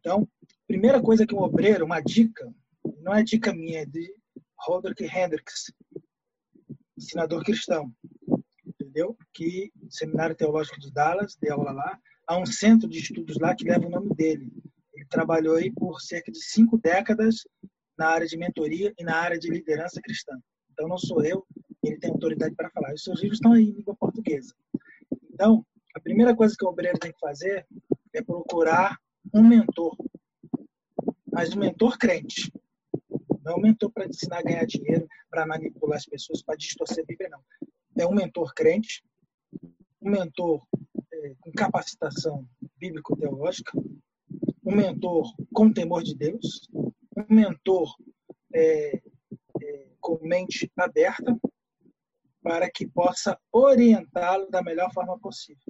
[0.00, 0.28] Então,
[0.66, 2.52] primeira coisa que um obreiro, uma dica,
[3.00, 4.12] não é dica minha, é de
[4.58, 5.72] Roderick Hendricks,
[6.96, 7.92] ensinador cristão
[8.92, 9.16] entendeu?
[9.32, 11.98] Que Seminário Teológico de Dallas, dei aula lá,
[12.32, 14.50] há um centro de estudos lá que leva o nome dele.
[14.94, 17.46] Ele trabalhou aí por cerca de cinco décadas
[17.96, 20.38] na área de mentoria e na área de liderança cristã.
[20.72, 21.46] Então não sou eu,
[21.82, 22.94] ele tem autoridade para falar.
[22.94, 24.54] Os seus livros estão aí em língua portuguesa.
[25.32, 25.64] Então,
[25.94, 27.66] a primeira coisa que o obreiro tem que fazer
[28.14, 28.98] é procurar
[29.34, 29.96] um mentor,
[31.30, 32.50] mas um mentor crente.
[33.44, 37.02] Não é um mentor para ensinar a ganhar dinheiro, para manipular as pessoas, para distorcer
[37.02, 37.40] a Bíblia, não
[37.98, 39.04] é um mentor crente,
[40.00, 40.66] um mentor
[41.52, 42.46] capacitação
[42.78, 43.72] bíblico-teológica,
[44.64, 46.68] um mentor com temor de Deus,
[47.16, 47.94] um mentor
[48.54, 49.02] é,
[49.60, 51.38] é, com mente aberta
[52.42, 55.62] para que possa orientá-lo da melhor forma possível.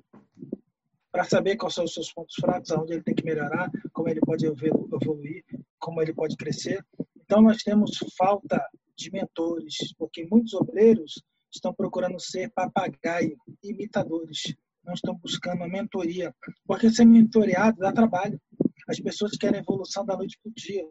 [1.11, 4.21] Para saber quais são os seus pontos fracos, aonde ele tem que melhorar, como ele
[4.21, 5.45] pode evoluir,
[5.79, 6.83] como ele pode crescer.
[7.21, 8.65] Então, nós temos falta
[8.97, 11.23] de mentores, porque muitos obreiros
[11.53, 14.55] estão procurando ser papagaio, imitadores,
[14.85, 16.35] não estão buscando a mentoria,
[16.67, 18.41] porque ser mentoreado dá trabalho.
[18.89, 20.85] As pessoas querem evolução da noite para o dia,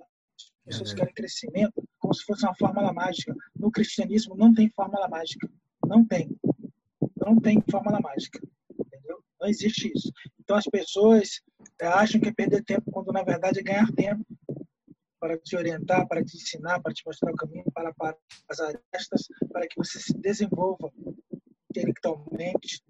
[0.68, 3.36] as pessoas querem crescimento como se fosse uma fórmula mágica.
[3.56, 5.50] No cristianismo não tem fórmula mágica,
[5.86, 6.30] não tem,
[7.18, 8.40] não tem fórmula mágica,
[8.80, 9.24] entendeu?
[9.40, 10.12] Não existe isso.
[10.40, 11.42] Então as pessoas
[11.80, 14.26] eh, acham que é perder tempo quando na verdade é ganhar tempo
[15.20, 18.18] para te orientar, para te ensinar, para te mostrar o caminho, para, para
[18.50, 20.92] as arestas, para que você se desenvolva
[21.70, 22.84] intelectualmente,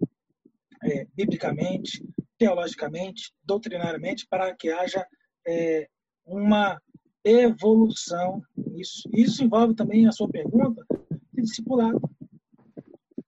[0.84, 2.04] é, biblicamente,
[2.38, 5.06] teologicamente, doutrinariamente, para que haja
[5.46, 5.88] é,
[6.24, 6.80] uma
[7.24, 9.08] evolução nisso.
[9.12, 10.84] Isso envolve também a sua pergunta
[11.32, 12.00] de discipulado.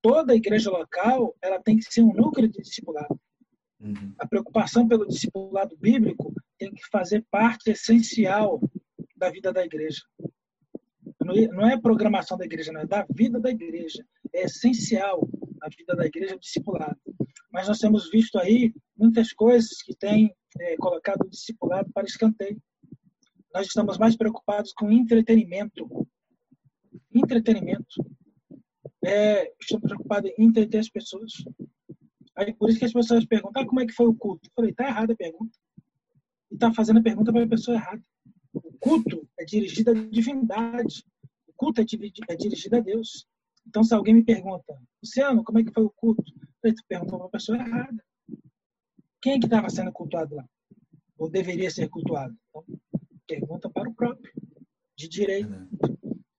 [0.02, 3.18] Toda igreja local ela tem que ser um núcleo de discipulado.
[3.80, 4.14] Uhum.
[4.18, 8.60] A preocupação pelo discipulado bíblico tem que fazer parte essencial
[9.16, 10.02] da vida da igreja.
[11.52, 14.04] Não é programação da igreja, não é da vida da igreja.
[14.32, 15.26] É essencial
[15.62, 16.98] a vida da igreja discipulado.
[17.54, 22.60] Mas nós temos visto aí muitas coisas que têm é, colocado o discipulado para escanteio.
[23.54, 25.88] Nós estamos mais preocupados com entretenimento.
[27.14, 28.04] Entretenimento.
[29.04, 31.32] É, estamos preocupados em entreter as pessoas.
[32.36, 34.48] Aí, por isso que as pessoas perguntam, ah, como é que foi o culto?
[34.48, 35.56] Eu falei, está errada a pergunta.
[36.50, 38.02] E está fazendo a pergunta para a pessoa errada
[38.84, 41.02] culto é dirigido à divindade.
[41.48, 41.84] O culto é,
[42.28, 43.26] é dirigido a Deus.
[43.66, 46.22] Então, se alguém me pergunta, Luciano, como é que foi o culto?
[46.64, 48.04] Eu perguntou para a pessoa errada.
[49.20, 50.44] Quem é que estava sendo cultuado lá?
[51.18, 52.34] Ou deveria ser cultuado?
[52.48, 52.64] Então,
[53.26, 54.32] pergunta para o próprio,
[54.96, 55.52] de direito.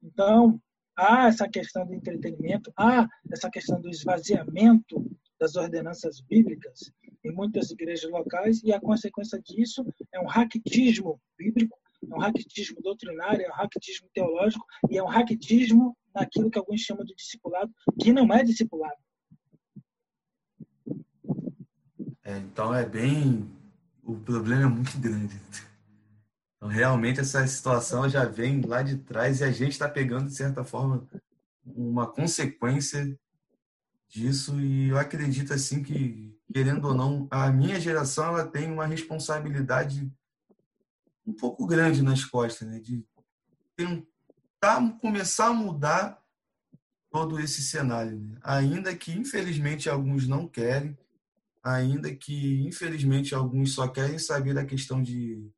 [0.03, 0.59] Então,
[0.95, 5.05] há essa questão do entretenimento, há essa questão do esvaziamento
[5.39, 6.91] das ordenanças bíblicas
[7.23, 11.77] em muitas igrejas locais, e a consequência disso é um raquitismo bíblico
[12.11, 16.81] é um raquitismo doutrinário, é um raquitismo teológico e é um raquitismo naquilo que alguns
[16.81, 18.95] chamam de discipulado, que não é discipulado.
[22.25, 23.49] É, então é bem.
[24.03, 25.39] O problema é muito grande.
[26.57, 30.35] Então, realmente, essa situação já vem lá de trás e a gente está pegando, de
[30.35, 31.07] certa forma,
[31.63, 33.17] uma consequência
[34.09, 34.59] disso.
[34.59, 40.11] E eu acredito, assim, que, querendo ou não, a minha geração ela tem uma responsabilidade
[41.25, 42.79] um pouco grande nas costas, né?
[42.79, 43.03] de
[43.75, 46.23] tentar começar a mudar
[47.11, 48.19] todo esse cenário.
[48.19, 48.37] Né?
[48.43, 50.97] Ainda que, infelizmente, alguns não querem,
[51.73, 55.49] ainda que, infelizmente, alguns só querem saber da questão de,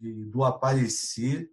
[0.00, 1.50] de do aparecer,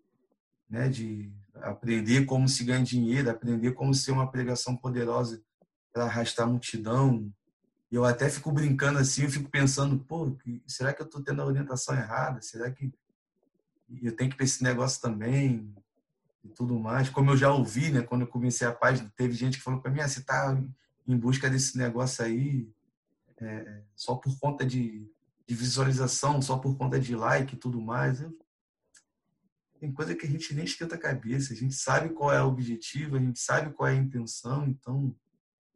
[0.70, 0.88] né?
[0.88, 5.44] de aprender como se ganha dinheiro, aprender como ser uma pregação poderosa
[5.92, 7.30] para arrastar a multidão.
[7.92, 11.46] Eu até fico brincando assim, eu fico pensando, pô, será que eu estou tendo a
[11.46, 12.42] orientação errada?
[12.42, 12.92] Será que
[14.02, 15.72] eu tenho que ter esse negócio também
[16.42, 17.10] e tudo mais.
[17.10, 19.92] Como eu já ouvi, né, quando eu comecei a página, teve gente que falou para
[19.92, 20.58] mim, ah, você está
[21.06, 22.68] em busca desse negócio aí
[23.44, 25.10] é, só por conta de,
[25.48, 28.22] de, visualização, só por conta de like e tudo mais.
[28.22, 28.38] Eu,
[29.80, 32.48] tem coisa que a gente nem esquenta a cabeça, a gente sabe qual é o
[32.48, 35.16] objetivo, a gente sabe qual é a intenção, então...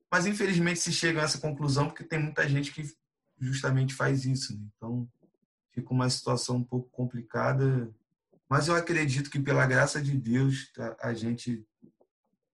[0.09, 2.89] Mas, infelizmente, se chega a essa conclusão porque tem muita gente que
[3.39, 4.65] justamente faz isso, né?
[4.77, 5.07] Então,
[5.73, 7.93] fica uma situação um pouco complicada,
[8.49, 11.65] mas eu acredito que pela graça de Deus a, a gente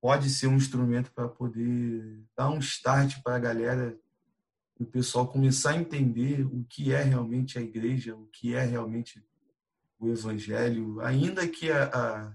[0.01, 3.97] pode ser um instrumento para poder dar um start para a galera,
[4.84, 9.23] o pessoal começar a entender o que é realmente a igreja, o que é realmente
[9.99, 12.34] o evangelho, ainda que a,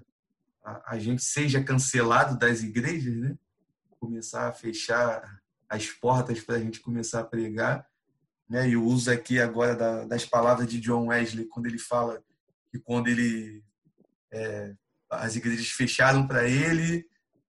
[0.64, 3.36] a, a gente seja cancelado das igrejas, né?
[4.00, 7.86] começar a fechar as portas para a gente começar a pregar,
[8.48, 8.68] né?
[8.68, 12.22] E o uso aqui agora da, das palavras de John Wesley quando ele fala
[12.70, 13.62] que quando ele
[14.32, 14.74] é,
[15.10, 17.06] as igrejas fecharam para ele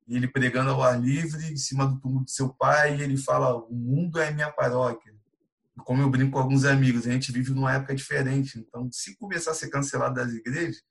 [0.09, 3.55] e ele pregando ao ar livre em cima do túmulo de seu pai, ele fala:
[3.55, 5.13] o mundo é minha paróquia.
[5.85, 8.59] Como eu brinco com alguns amigos, a gente vive numa época diferente.
[8.59, 10.81] Então, se começar a ser cancelado das igrejas,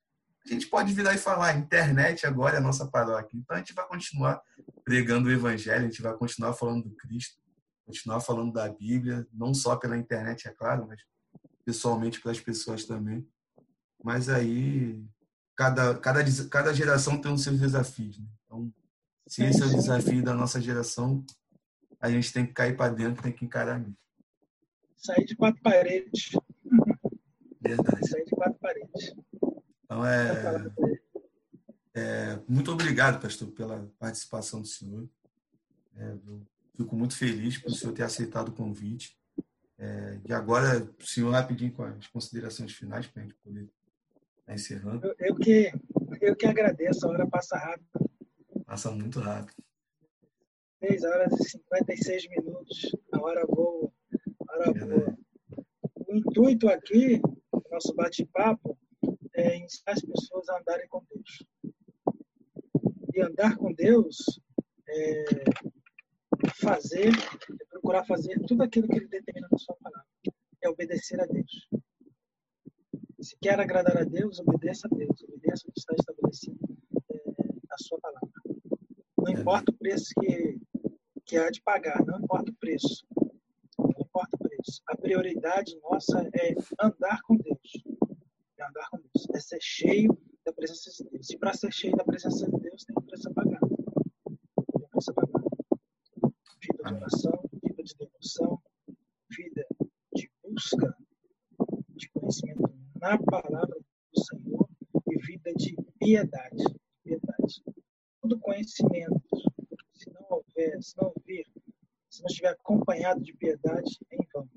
[0.46, 3.36] a gente pode virar e falar: internet agora é a nossa paróquia.
[3.36, 4.40] Então, a gente vai continuar
[4.84, 7.36] pregando o evangelho, a gente vai continuar falando do Cristo
[7.88, 11.00] continuar falando da Bíblia, não só pela internet, é claro, mas
[11.64, 13.26] pessoalmente para as pessoas também.
[14.04, 15.02] Mas aí,
[15.56, 18.18] cada, cada, cada geração tem os seus desafios.
[18.18, 18.26] Né?
[18.44, 18.72] Então,
[19.28, 21.24] se esse é o desafio da nossa geração,
[22.00, 23.96] a gente tem que cair para dentro, tem que encarar mesmo.
[24.96, 26.30] Sair de quatro paredes.
[27.60, 28.08] Verdade.
[28.08, 29.14] Sair de quatro paredes.
[29.84, 30.70] Então, é,
[31.94, 35.08] é, muito obrigado, pastor, pela participação do senhor.
[35.96, 36.16] É,
[36.78, 39.18] Fico muito feliz por o senhor ter aceitado o convite.
[39.76, 43.68] É, e agora, o senhor, rapidinho com as considerações finais, para a gente poder
[44.38, 45.06] estar encerrando.
[45.08, 45.72] Eu, eu, que,
[46.20, 48.08] eu que agradeço, a hora passa rápido.
[48.68, 49.64] Passa muito rápido.
[50.80, 53.90] 6 horas e 56 minutos, a hora boa.
[54.46, 55.18] A hora é boa.
[56.06, 58.78] O intuito aqui, do nosso bate-papo,
[59.34, 61.46] é ensinar as pessoas a andarem com Deus.
[63.14, 64.38] E andar com Deus
[64.86, 65.24] é,
[66.56, 70.06] fazer, é procurar fazer tudo aquilo que ele determina na sua palavra.
[70.62, 71.68] É obedecer a Deus.
[73.22, 75.22] Se quer agradar a Deus, obedeça a Deus.
[75.22, 76.58] Obedeça o que está estabelecido
[77.10, 77.32] é,
[77.66, 78.28] na sua palavra.
[79.18, 80.58] Não importa o preço que,
[81.24, 83.06] que há de pagar, não importa o preço.
[83.78, 84.82] Não importa o preço.
[84.88, 87.84] A prioridade nossa é andar com Deus.
[88.58, 89.28] É andar com Deus.
[89.34, 91.30] É ser cheio da presença de Deus.
[91.30, 93.60] E para ser cheio da presença de Deus, tem preço a pagar.
[93.60, 95.38] Tem preço a pagar
[96.60, 98.60] de oração, vida de devoção,
[99.30, 99.66] vida
[100.14, 100.96] de busca
[101.90, 102.62] de conhecimento
[103.00, 103.76] na palavra
[104.12, 104.68] do Senhor
[105.10, 106.64] e vida de piedade.
[108.20, 109.22] Todo conhecimento,
[109.94, 111.46] se não houver, se não vir,
[112.10, 114.48] se não estiver acompanhado de piedade, em vão.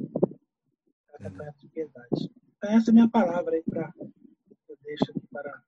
[1.14, 2.32] Acompanhado de piedade.
[2.57, 3.93] Então, essa é a minha palavra aí para.
[3.99, 5.64] Eu deixo aqui para.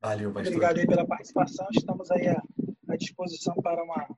[0.00, 0.52] Valeu, pastor.
[0.52, 1.66] Obrigado aí pela participação.
[1.72, 2.42] Estamos aí a
[2.94, 4.16] à disposição para uma,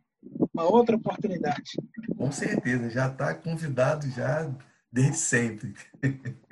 [0.52, 1.72] uma outra oportunidade.
[2.16, 4.54] Com certeza, já está convidado já
[4.92, 5.74] desde sempre.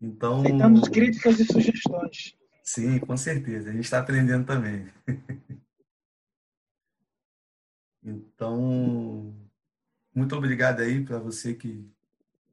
[0.00, 0.40] então.
[0.40, 2.36] Aceitamos críticas e sugestões.
[2.62, 3.70] Sim, com certeza.
[3.70, 4.90] A gente está aprendendo também.
[8.02, 9.34] então,
[10.14, 11.86] muito obrigado aí para você que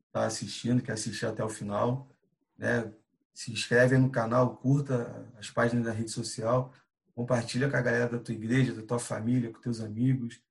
[0.08, 2.10] está assistindo, que assistiu até o final.
[2.58, 2.92] Né?
[3.34, 6.74] Se inscreve no canal, curta as páginas da rede social
[7.16, 10.42] compartilha com a galera da tua igreja, da tua família, com teus amigos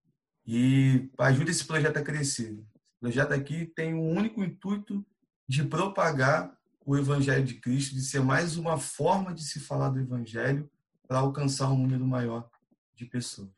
[0.46, 2.52] e ajuda esse projeto a crescer.
[2.52, 5.04] Esse projeto aqui tem um único intuito
[5.46, 10.00] de propagar o evangelho de Cristo, de ser mais uma forma de se falar do
[10.00, 10.70] evangelho
[11.06, 12.48] para alcançar um número maior
[12.94, 13.50] de pessoas.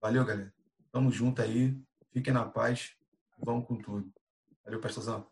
[0.00, 0.52] Valeu, galera.
[0.90, 1.78] Tamo junto aí.
[2.12, 2.95] Fiquem na paz.
[3.38, 4.12] Vamos com tudo.
[4.64, 5.26] Valeu, pastorzão.